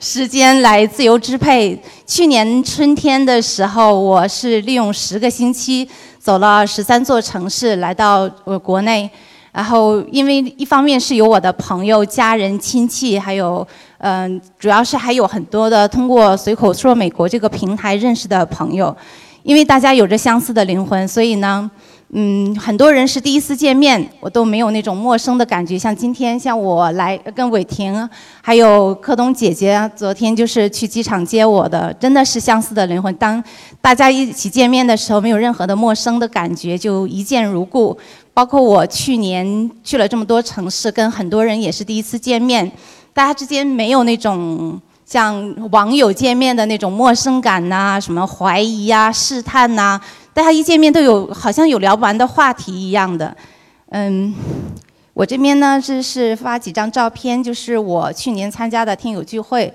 [0.00, 1.80] 时间来自由支配。
[2.06, 5.88] 去年春天的时候，我是利用十个星期。
[6.18, 9.10] 走了十三座城市，来到呃国内，
[9.50, 13.66] 然后因为一方面是有我的朋友、家人、亲戚，还有
[13.98, 18.96] 嗯，主要是还有很多的通过随口说美国这个平台认识的朋友，
[19.42, 21.70] 因为大家有着相似的灵魂，所以呢。
[22.14, 25.78] 嗯，很多人是第一次见面，我都没有那种陌生的感觉。
[25.78, 28.06] 像今天，像我来跟伟霆，
[28.42, 33.14] 还有柯东姐姐，昨天就是去机场接我的，真的是相似的灵魂。
[33.14, 33.42] 当
[33.80, 37.96] 大家一起见面的时候，没有任何的陌生的感觉，就一见如故。
[38.34, 42.70] 包括我去年去了这么多城市，跟很多人也是第一次见面，
[43.14, 44.78] 大家之间没有那种
[45.12, 50.00] 像网友见面的那种陌生感呐，什么怀疑呀、试探呐。
[50.32, 53.36] 大家一见面都有好像有聊不完的话题一样的，
[53.90, 54.34] 嗯，
[55.12, 59.70] 我这边呢这是发几张照片，就是我去年参加的听友聚会，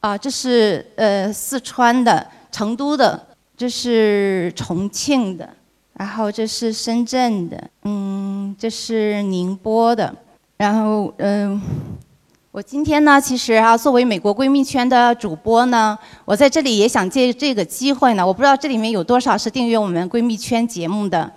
[0.00, 5.48] 啊，这是呃四川的、成都的，这是重庆的，
[5.94, 10.12] 然后这是深圳的，嗯，这是宁波的，
[10.56, 11.62] 然后嗯。
[12.52, 21.32] 我今天呢，其实啊，作为美国闺蜜圈的主播呢，我在这里也想借这个机会呢，我不知道这里面有多少是订阅我们闺蜜圈节目的，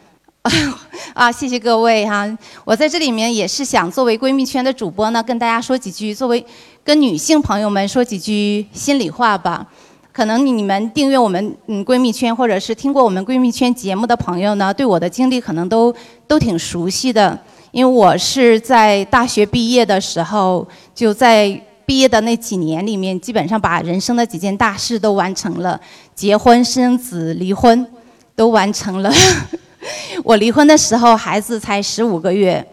[1.16, 2.28] 啊，谢谢各位哈。
[2.66, 6.45] 我在这里面也是想作为闺蜜圈的主播呢，跟大家说几句，作为
[6.84, 9.66] 跟女性朋友们说几句心里话吧。
[10.11, 15.95] 可能你们订阅我们嗯闺蜜圈，或者是听过我们闺蜜圈节目的朋友呢，对我的经历可能都
[16.28, 17.39] 都挺熟悉的。
[17.76, 21.49] 因为我是在大学毕业的时候，就在
[21.86, 25.78] 毕业的那几年里面，基本上把人生的几件大事都完成了，
[26.15, 27.86] 结婚、生子、离婚，
[28.34, 29.11] 都完成了。
[30.23, 32.65] 我离婚的时候，孩子才十五个月。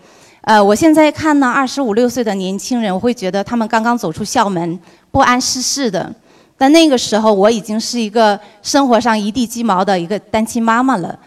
[0.42, 4.78] 呃，我现在看呢，二十五六岁的年轻人，我会觉得他们刚刚走出校门，
[5.10, 6.14] 不谙世事的。
[6.56, 11.18] 但那个时候，我已经是一个生活上一地鸡毛的一个单亲妈妈了。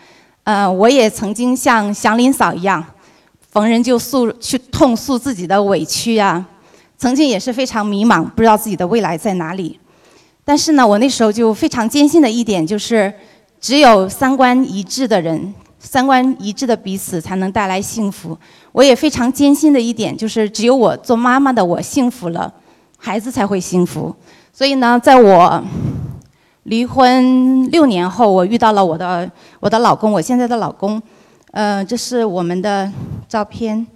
[0.45, 2.81] 呃，我也曾经像祥林嫂一样。
[3.55, 6.45] 逢人就诉去痛诉自己的委屈啊，
[6.97, 9.79] 曾经也是非常迷茫，不知道自己的未来在哪里。
[10.43, 13.13] 但是呢，我那时候就非常坚信的一点就是，
[13.61, 18.37] 只有三观一致的人，三观一致的彼此才能带来幸福。
[18.73, 22.53] 我也非常坚信的一点就是，只有我做妈妈的我幸福了，
[22.97, 24.13] 孩子才会幸福。
[24.51, 25.63] 所以呢，在我
[26.63, 29.31] 离婚六年后，我遇到了我的
[29.61, 31.01] 我的老公，我现在的老公。
[31.55, 32.91] 呃，这是我们的
[33.29, 33.87] 照片，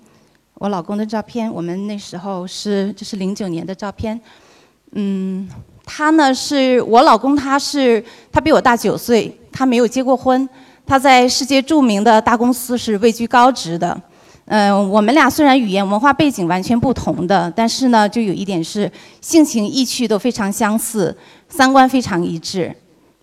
[0.54, 1.54] 我老公的照片。
[1.54, 4.18] 我们那时候是这是零九年的照片，
[4.94, 5.46] 嗯。
[5.84, 8.02] 他呢是我老公，他是
[8.32, 10.48] 他比我大九岁，他没有结过婚，
[10.86, 14.00] 他在世界著名的大公司是位居高职的。
[14.46, 18.90] 嗯，我们俩虽然语言文化背景完全不同的，但是呢，就有一点是
[19.20, 21.14] 性情意趣都非常相似，
[21.50, 22.74] 三观非常一致。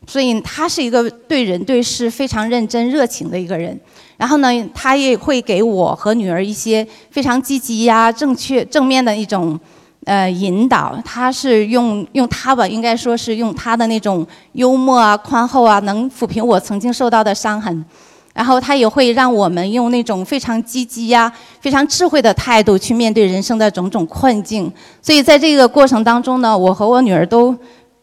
[0.07, 3.80] 所以他是一个对人对事非常认真热情的一个人。
[4.16, 9.58] 然后呢，他也会给我和女儿一些非常积极呀、正确、正面的一种。
[10.04, 17.84] 呃，引导他是用用他吧，应该说是用他的那种幽默啊、宽厚啊，能抚平我曾经受到的伤痕。
[18.32, 24.72] 然后他也会让我们用那种非常积极呀、非常智慧的态度去面对人生的种种困境。
[25.02, 27.52] 所以在这个过程当中呢，我和我女儿都，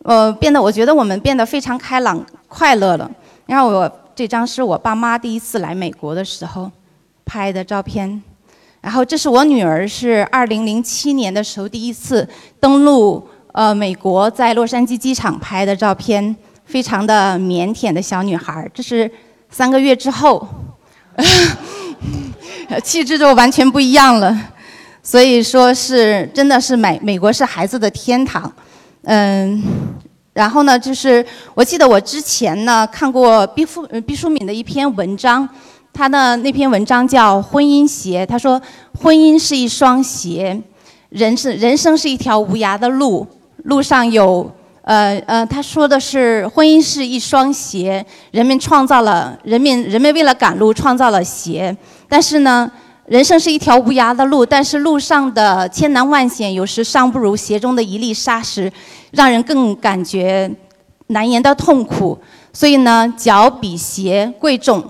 [0.03, 3.09] 呃，变得我觉得我们变得非常开朗、快乐了。
[3.45, 6.71] 然后我这张是我爸妈第一次来美国的时候
[7.25, 8.21] 拍的照片。
[8.81, 12.27] 然后这是我女儿，是二零零七年的时候第一次
[12.59, 16.35] 登陆呃美国，在洛杉矶机场拍的照片，
[16.65, 18.69] 非常的腼腆的小女孩。
[18.73, 19.09] 这是
[19.49, 20.47] 三个月之后，
[22.83, 24.37] 气质就完全不一样了。
[25.01, 28.51] 所以说是真的是美美国是孩子的天堂，
[29.03, 29.63] 嗯。
[30.33, 35.47] 然后呢，就是我记得我之前呢看过毕淑毕淑敏的一篇文章。
[35.95, 38.59] 她的那篇文章叫《婚姻鞋》，她说
[38.99, 40.59] ：“婚姻是一双鞋，
[41.09, 43.27] 人是人生是一条无涯的路，
[43.65, 51.77] 路上有呃呃，她说的是婚姻是一双鞋，人们创造了人民人们为了赶路创造了鞋，
[52.09, 52.71] 但是呢，
[53.05, 58.71] 人生是一条无涯的路，但是路上的千难万险，有时尚不如鞋中的一粒沙石，
[59.11, 60.49] 让人更感觉
[61.07, 62.17] 难言的痛苦。
[62.53, 64.83] 所以呢，脚比鞋贵重。”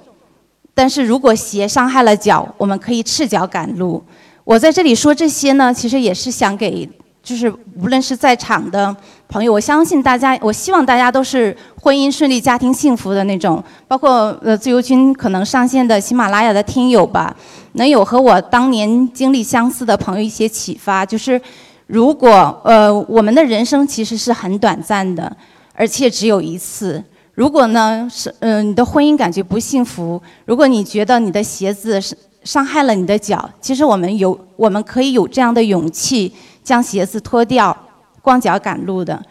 [0.75, 4.03] 但是如果鞋伤害了脚，我们可以赤脚赶路。
[4.43, 6.87] 我在这里说这些呢，其实也是想给，
[7.23, 8.95] 就是无论是在场的
[9.33, 13.63] 朋友，我相信大家，我希望大家都是婚姻顺利、家庭幸福的那种。
[13.87, 17.35] 包括呃自由军可能上线的喜马拉雅的听友吧，
[17.71, 21.03] 能有和我当年经历相似的朋友一些启发。
[21.03, 21.41] 就是
[21.87, 25.35] 如果呃我们的人生其实是很短暂的，
[25.73, 27.03] 而且只有一次。
[27.33, 36.31] 如果呢是嗯你的婚姻感觉不幸福，如果你觉得你的鞋子是伤害了你的脚，其实我们有我们可以有这样的勇气
[36.63, 37.75] 将鞋子脱掉，
[38.23, 39.21] 光脚赶路的，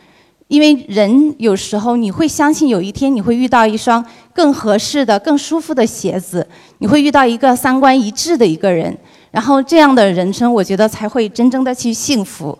[0.49, 6.47] 因为人有时候你会相信有一天你会遇到一双更合适的、更舒服的鞋子，
[6.79, 8.95] 你会遇到一个三观一致的一个人，
[9.31, 12.57] 然后这样的人生我觉得才会真正的去幸福。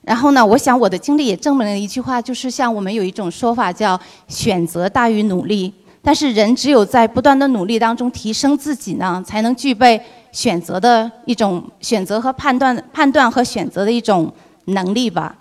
[0.00, 5.72] 然后呢，我想我的经历也证明了一句话，就是像我们有一种说法叫“选择大于努力”，
[6.02, 14.30] 但是人只有在不断的努力当中提升自己呢，才能具备选择的一种选择和判断、判断和选择的一种
[14.66, 15.36] 能力吧。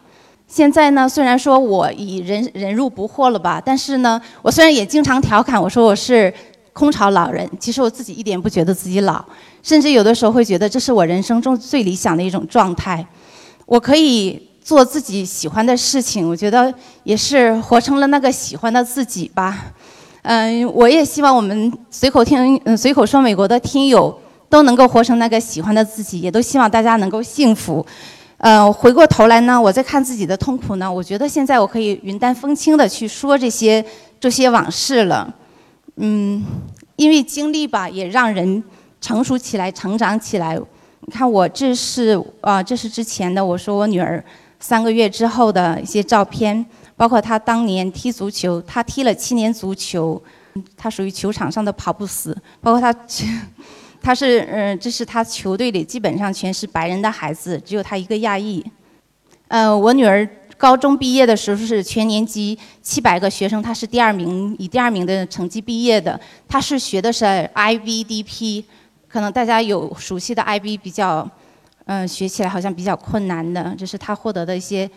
[0.48, 6.34] 现在呢，虽然说我已人人入不惑了吧，但是呢，我虽然也经常调侃我说我是
[6.74, 9.24] 空巢老人，其实我自己一点不觉得自己老，
[9.62, 13.06] 甚至有的时候会觉得这是我人生中最理想的一种状态，
[13.66, 14.50] 我可以。
[14.64, 19.74] 做自己喜欢的事情，我觉得也是活成了那个喜欢的自己吧。
[20.22, 24.18] 嗯，我也希望我们随口听，嗯，随口说美国的听友
[24.48, 27.86] 都能够活成那个喜欢的自己，也都希望大家能够幸福。
[28.46, 33.84] 嗯，回过头来呢，我在看自己的痛苦呢，我觉得现在我可以云淡风轻的去说这些
[34.20, 35.34] 这些往事了。
[35.96, 36.44] 嗯，
[36.98, 38.62] 因为经历吧，也让人
[39.00, 40.60] 成熟起来，成长起来。
[41.00, 44.22] 你看，我这是啊，这是之前的，我说我女儿。
[44.60, 46.66] 三个月之后的一些照片，
[46.98, 50.22] 包括她当年踢足球，她踢了七年足球，
[50.76, 52.38] 她属于球场上的跑不死。
[52.60, 52.94] 包括他，
[54.04, 58.64] 他是嗯，这是他球队里基本上全是白人的孩子，只有他一个亚裔。
[59.48, 60.28] 嗯，我女儿
[60.58, 66.20] 高中毕业的时候是全年级七百个学生，她是第二名，以第二名的成绩毕业的。
[66.48, 67.24] 她是学的是
[67.56, 68.66] IBDP，
[69.08, 71.30] 可能大家有熟悉的 IB 比较。
[71.86, 74.90] 嗯，学起来好像比较困难的，这是她获得的一些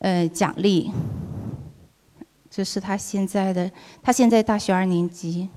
[0.00, 0.90] 呃奖励。
[2.50, 3.70] 这是他现在的，
[4.02, 5.48] 他现在大学二年级，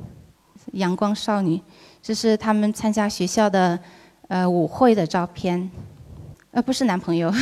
[0.74, 1.60] 阳光少女。
[2.08, 3.80] 这是他们参加学校的
[4.28, 5.72] 呃舞会的照片，
[6.52, 7.34] 呃不是男朋友，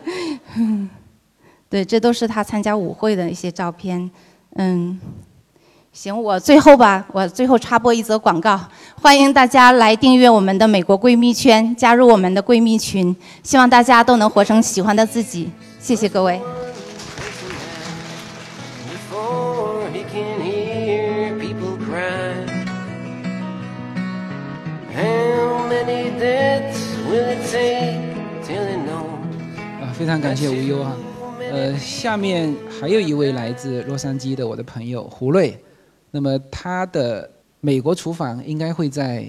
[1.70, 4.10] 对，这都是他参加舞会的一些照片。
[4.56, 5.00] 嗯，
[5.94, 8.60] 行，我最后吧，我最后插播一则广告，
[9.00, 15.50] 欢迎大家来订阅我们的美国闺蜜圈，加入我们的闺蜜群，希望大家都能活成喜欢的自己。
[15.80, 16.38] 谢谢各位。
[30.04, 30.94] 非常感谢无忧啊。
[31.50, 35.58] 呃，下面还有一位来自洛杉矶的我的朋友胡瑞，
[36.10, 37.30] 那么他的
[37.60, 39.26] 美国厨房应该会在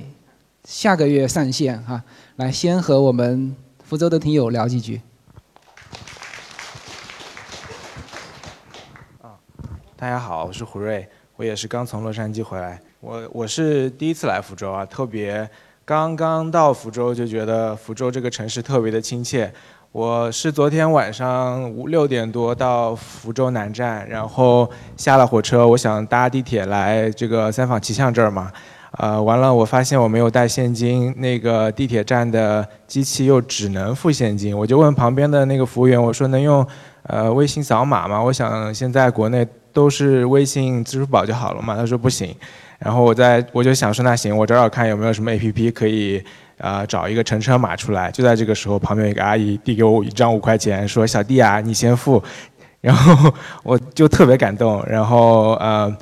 [0.65, 2.03] 下个月上线哈、
[2.35, 3.55] 来，先和我们
[3.85, 4.99] 福州的听友聊几句。
[9.95, 11.07] 大家好，我是胡瑞，
[11.37, 12.81] 我也是刚从洛杉矶回来。
[12.99, 15.49] 我我是第一次来福州啊，特别
[15.85, 19.49] 刚刚到福州就觉得福州这个城市特别的亲切。
[19.95, 28.51] 我是昨天晚上五六点多到福州南站，然后下了火车，我想搭地铁来这个三坊七巷这儿嘛。
[28.97, 36.67] 呃，完了，我发现我没有带现金，那个地铁站的机器又只能付现金，我就问旁边的那个服务员，我说能用
[37.03, 38.21] 呃微信扫码吗？
[38.21, 41.73] 我想现在国内都是微信、支付宝就好了嘛。
[41.77, 42.35] 他说不行，
[42.79, 46.21] 然后我在我就想说那行，我找找看有没有什么 A P P 可以、
[46.57, 48.11] 呃找一个乘车码出来。
[48.11, 52.21] 就在这个时候，旁边有一个阿姨递给我一张五块钱，说小弟啊，你先付。
[52.81, 53.33] 然后
[53.63, 55.95] 我就特别感动，然后呃。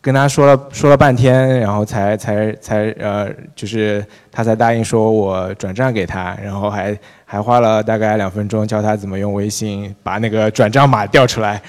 [0.00, 11.62] 跟他说了说了半天，然后才才才呃，就是他才答应说我转账给他，然后还还花了大概两分钟教他怎么用微信把那个转账码调出来，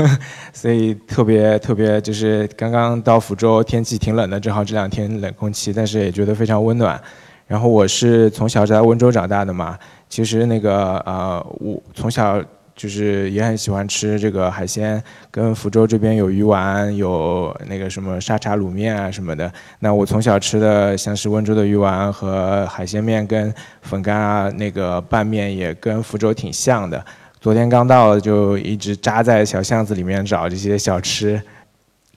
[0.54, 6.98] 所以特别特别就是刚刚到福州，天气挺冷的，正好这两天冷空气，但是也觉得非常温暖。
[7.46, 9.78] 然后我是从小在温州长大的嘛，
[10.08, 12.42] 其实那个呃，我从小
[12.74, 19.50] 就是也很喜欢吃这个海鲜，跟福州这边有鱼丸，有那个什么沙茶卤面啊什么的。
[19.78, 27.02] 那我从小吃的像是温州的鱼丸和海鲜面跟粉干啊，那个拌面也跟福州挺像的。
[27.40, 31.40] 昨天刚到，就一直扎在小巷子里面找这些小吃。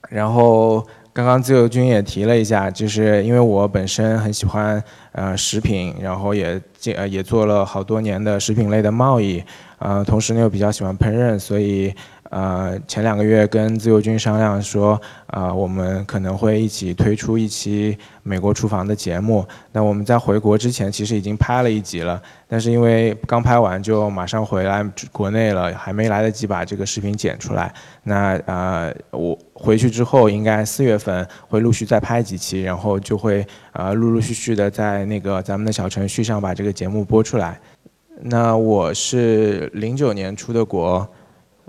[0.08, 0.84] 然后
[1.20, 9.42] 刚刚自由军也提了一下，就是因为我本身很喜欢呃食品，然后也进呃也做了好多年的食品类的贸易，
[9.78, 11.94] 呃，同时呢又比较喜欢烹饪，所以
[12.30, 19.46] 呃前两个月跟自由军商量说，啊、我们可能会一起推出一期美国厨房的节目。
[19.72, 27.72] 那我们在回国之前其实已经拍了一集了，但是因为刚拍完就马上回来国内了，还没来得及把这个视频剪出来。
[28.04, 37.60] 那呃，我回去之后应该四月份会陆续再拍几期，然后就会呃陆陆续续的在那个咱们的小程序上把这个节目播出来。
[38.22, 41.08] 那我是零九年出的国，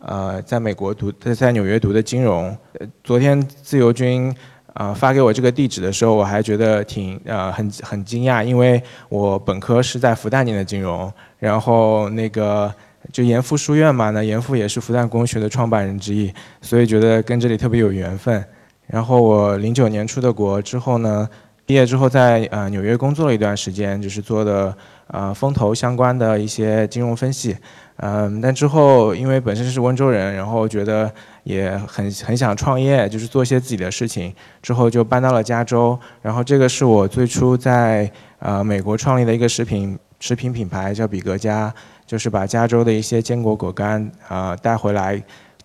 [0.04, 2.56] 呃，在美国读，在在纽约读的金融。
[3.04, 4.34] 昨天自由军
[4.74, 12.74] 呃发给我这个地址的时候，我还觉得挺呃很很惊讶，因为我本科是在复旦念的金融，然后那个
[13.14, 18.44] 就严复书院嘛，那严复也是复旦工学的创办人之一，所以觉得跟这里特别有缘分。
[18.88, 21.30] 然后我零九年出的国之后呢，
[21.66, 24.76] 毕业之后在呃纽约工作了一段时间，就是做的
[25.08, 27.56] 呃风投相关的一些金融分析，
[28.02, 31.12] 嗯，但之后因为本身是温州人，然后觉得
[31.44, 41.74] 也很很想创业，就是做一些自己的事情，之后就搬到了加州，然后这个是我最初在呃美国创立的一个食品食品品牌，叫比格家，
[42.06, 45.24] 就是把加州的一些坚果果干啊、带回来。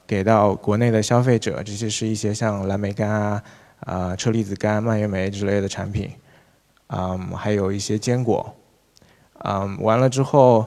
[0.08, 3.42] 给到国内的消费者，这些是一些像蓝莓干啊、
[3.80, 6.08] 啊、车厘子干、蔓越莓之类的产品，
[6.90, 8.54] 嗯，还有一些坚果，
[9.42, 10.64] 嗯，完了之后，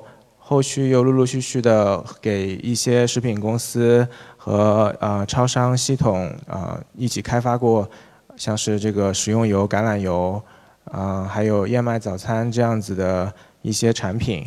[0.49, 7.87] 后续又陆陆续续的给一些食品公司和呃超商系统呃一起开发过，
[8.35, 10.41] 像是这个食用油、橄榄油，
[10.85, 13.31] 啊、还有燕麦早餐这样子的
[13.61, 14.43] 一些产品。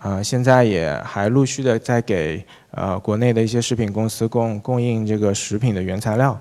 [0.00, 6.40] 呃，现在也还陆续的在给呃国内的一些食品公司供供应这个食品的原材料。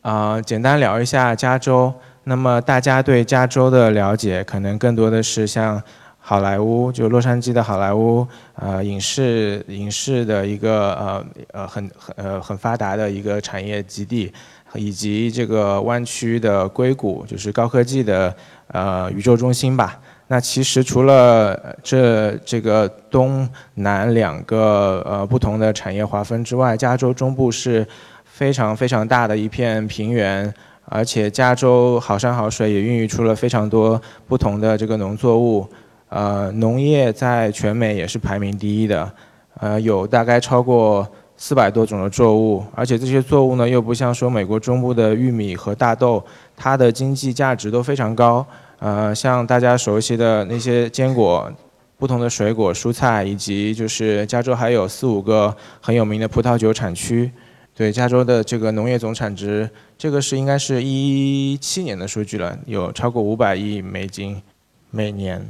[0.00, 1.94] 啊、简单聊一下加州。
[2.24, 5.80] 那么大家对加州的了解，可能更多的是像
[6.24, 8.24] 好莱坞，就洛杉矶的好莱坞，
[8.54, 14.32] 呃，影视影视的一个呃呃很很呃很发达的一个产业基地，
[14.74, 18.32] 以及这个湾区的硅谷，就是高科技的
[18.68, 19.98] 呃宇宙中心吧。
[20.28, 27.84] 那其实除了这这个东南两个呃不同的产业划分之外，加州中部是
[28.24, 30.54] 非常非常大的一片平原，
[30.84, 35.68] 而且加州好山好水，也孕育出了非常多不同的这个农作物。
[36.14, 39.10] 呃，农业在全美也是排名第一的，
[39.58, 41.08] 呃，有大概超过
[41.38, 46.22] 四百多种的作物，而且这些作物呢，又不像说美国中部的玉米和大豆，
[46.54, 48.46] 它的经济价值都非常高。
[48.78, 51.50] 呃，像大家熟悉的那些坚果、
[51.96, 57.32] 不同的水果、蔬菜，以及就是加州还有四五个很有名的葡萄酒产区。
[57.74, 64.42] 对加州的这个农业总产值，这个是应该是一七年的数据了，有超过五百亿美金
[64.90, 65.42] 每年。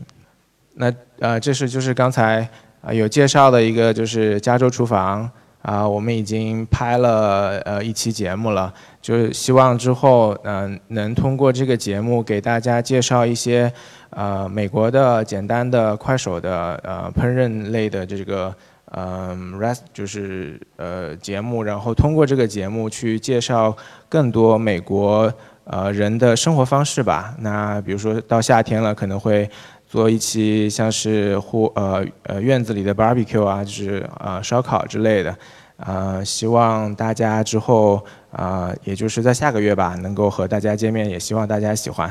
[0.75, 2.49] 那呃，这是就是刚才
[2.81, 5.31] 啊有介绍的一个就是加州厨房
[5.61, 13.73] 啊，我们已经拍了呃一期节目了，就是希望之后嗯能通过这个节目给大家介绍一些
[14.11, 18.53] 呃美国的简单的快手的呃烹饪类的这个
[18.93, 23.77] 嗯 rest 就是呃节目，然后通过这个节目去介绍
[24.09, 25.33] 更多美国
[25.65, 27.35] 呃人的生活方式吧。
[27.39, 29.49] 那比如说到夏天了，可能会。
[29.93, 35.37] 做一期像是户呃呃院子里的 barbecue 啊，就是呃烧烤之类的，
[35.77, 42.11] 呃希望大家之后啊，也就是在下个月吧，能够和大家见面，也希望大家喜欢。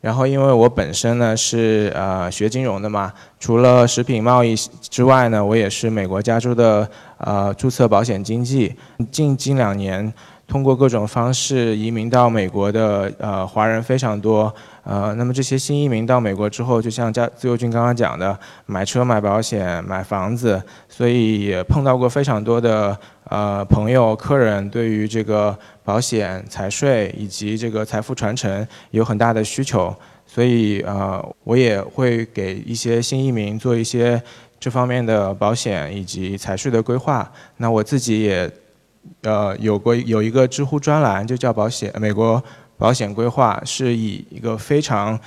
[0.00, 8.74] 然后因为我本身呢是呃学金融的嘛，除了食品贸易之外呢，我也是美国加州的呃注册保险经纪，
[9.12, 10.12] 近近两年。
[10.48, 14.52] 通过各种方式移民到美国的呃华人非常多，
[14.82, 29.94] 呃，那么这些新移民到美国之后，就像家自由军刚刚讲的，买车、买保险、买房子，所以也碰到过非常多的呃朋友、客人对于这个保险、财税以及这个财富传承有很大的需求，
[30.26, 34.20] 所以呃我也会给一些新移民做一些
[34.58, 37.30] 这方面的保险以及财税的规划。
[37.58, 38.50] 那我自己也。
[39.22, 42.42] 呃，有过有一个知乎专栏，就叫保险美国
[42.80, 45.20] 保险规划，是以一个非常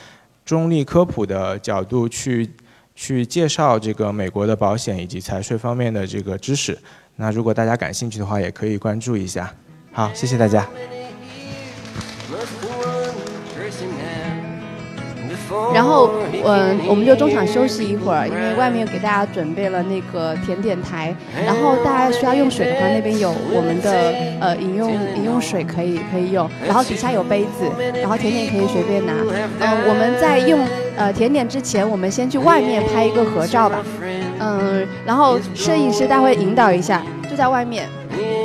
[0.44, 2.50] 中立科普的角度去
[2.96, 6.76] 去介绍这个美国的保险以及财税方面的这个知识。
[7.16, 9.54] 那如果大家感兴趣的话，也可以关注一下。
[9.92, 10.68] 好，谢谢大家。
[15.74, 16.12] 然后，
[16.46, 21.16] 嗯，我们就中场休息一会儿，因为外面给大家准备了那个甜点台。
[21.46, 23.92] 然后大家需要用水的话，那边有我们的
[24.40, 26.50] 呃饮用饮用水可以可以用。
[26.66, 27.70] 然后底下有杯子，
[28.02, 29.14] 然后甜点可以随便拿。
[29.60, 30.60] 嗯，我们在用
[30.96, 33.84] 呃甜点之前，我们先去外面拍一个合照吧。
[34.40, 37.88] 嗯，然后摄影师待会引导一下，就在外面。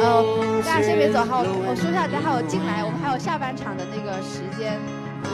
[0.01, 0.25] 呃，
[0.65, 4.79] 大家先别走，好，我说一下，等下我进来，我们还有下半场的那个时间。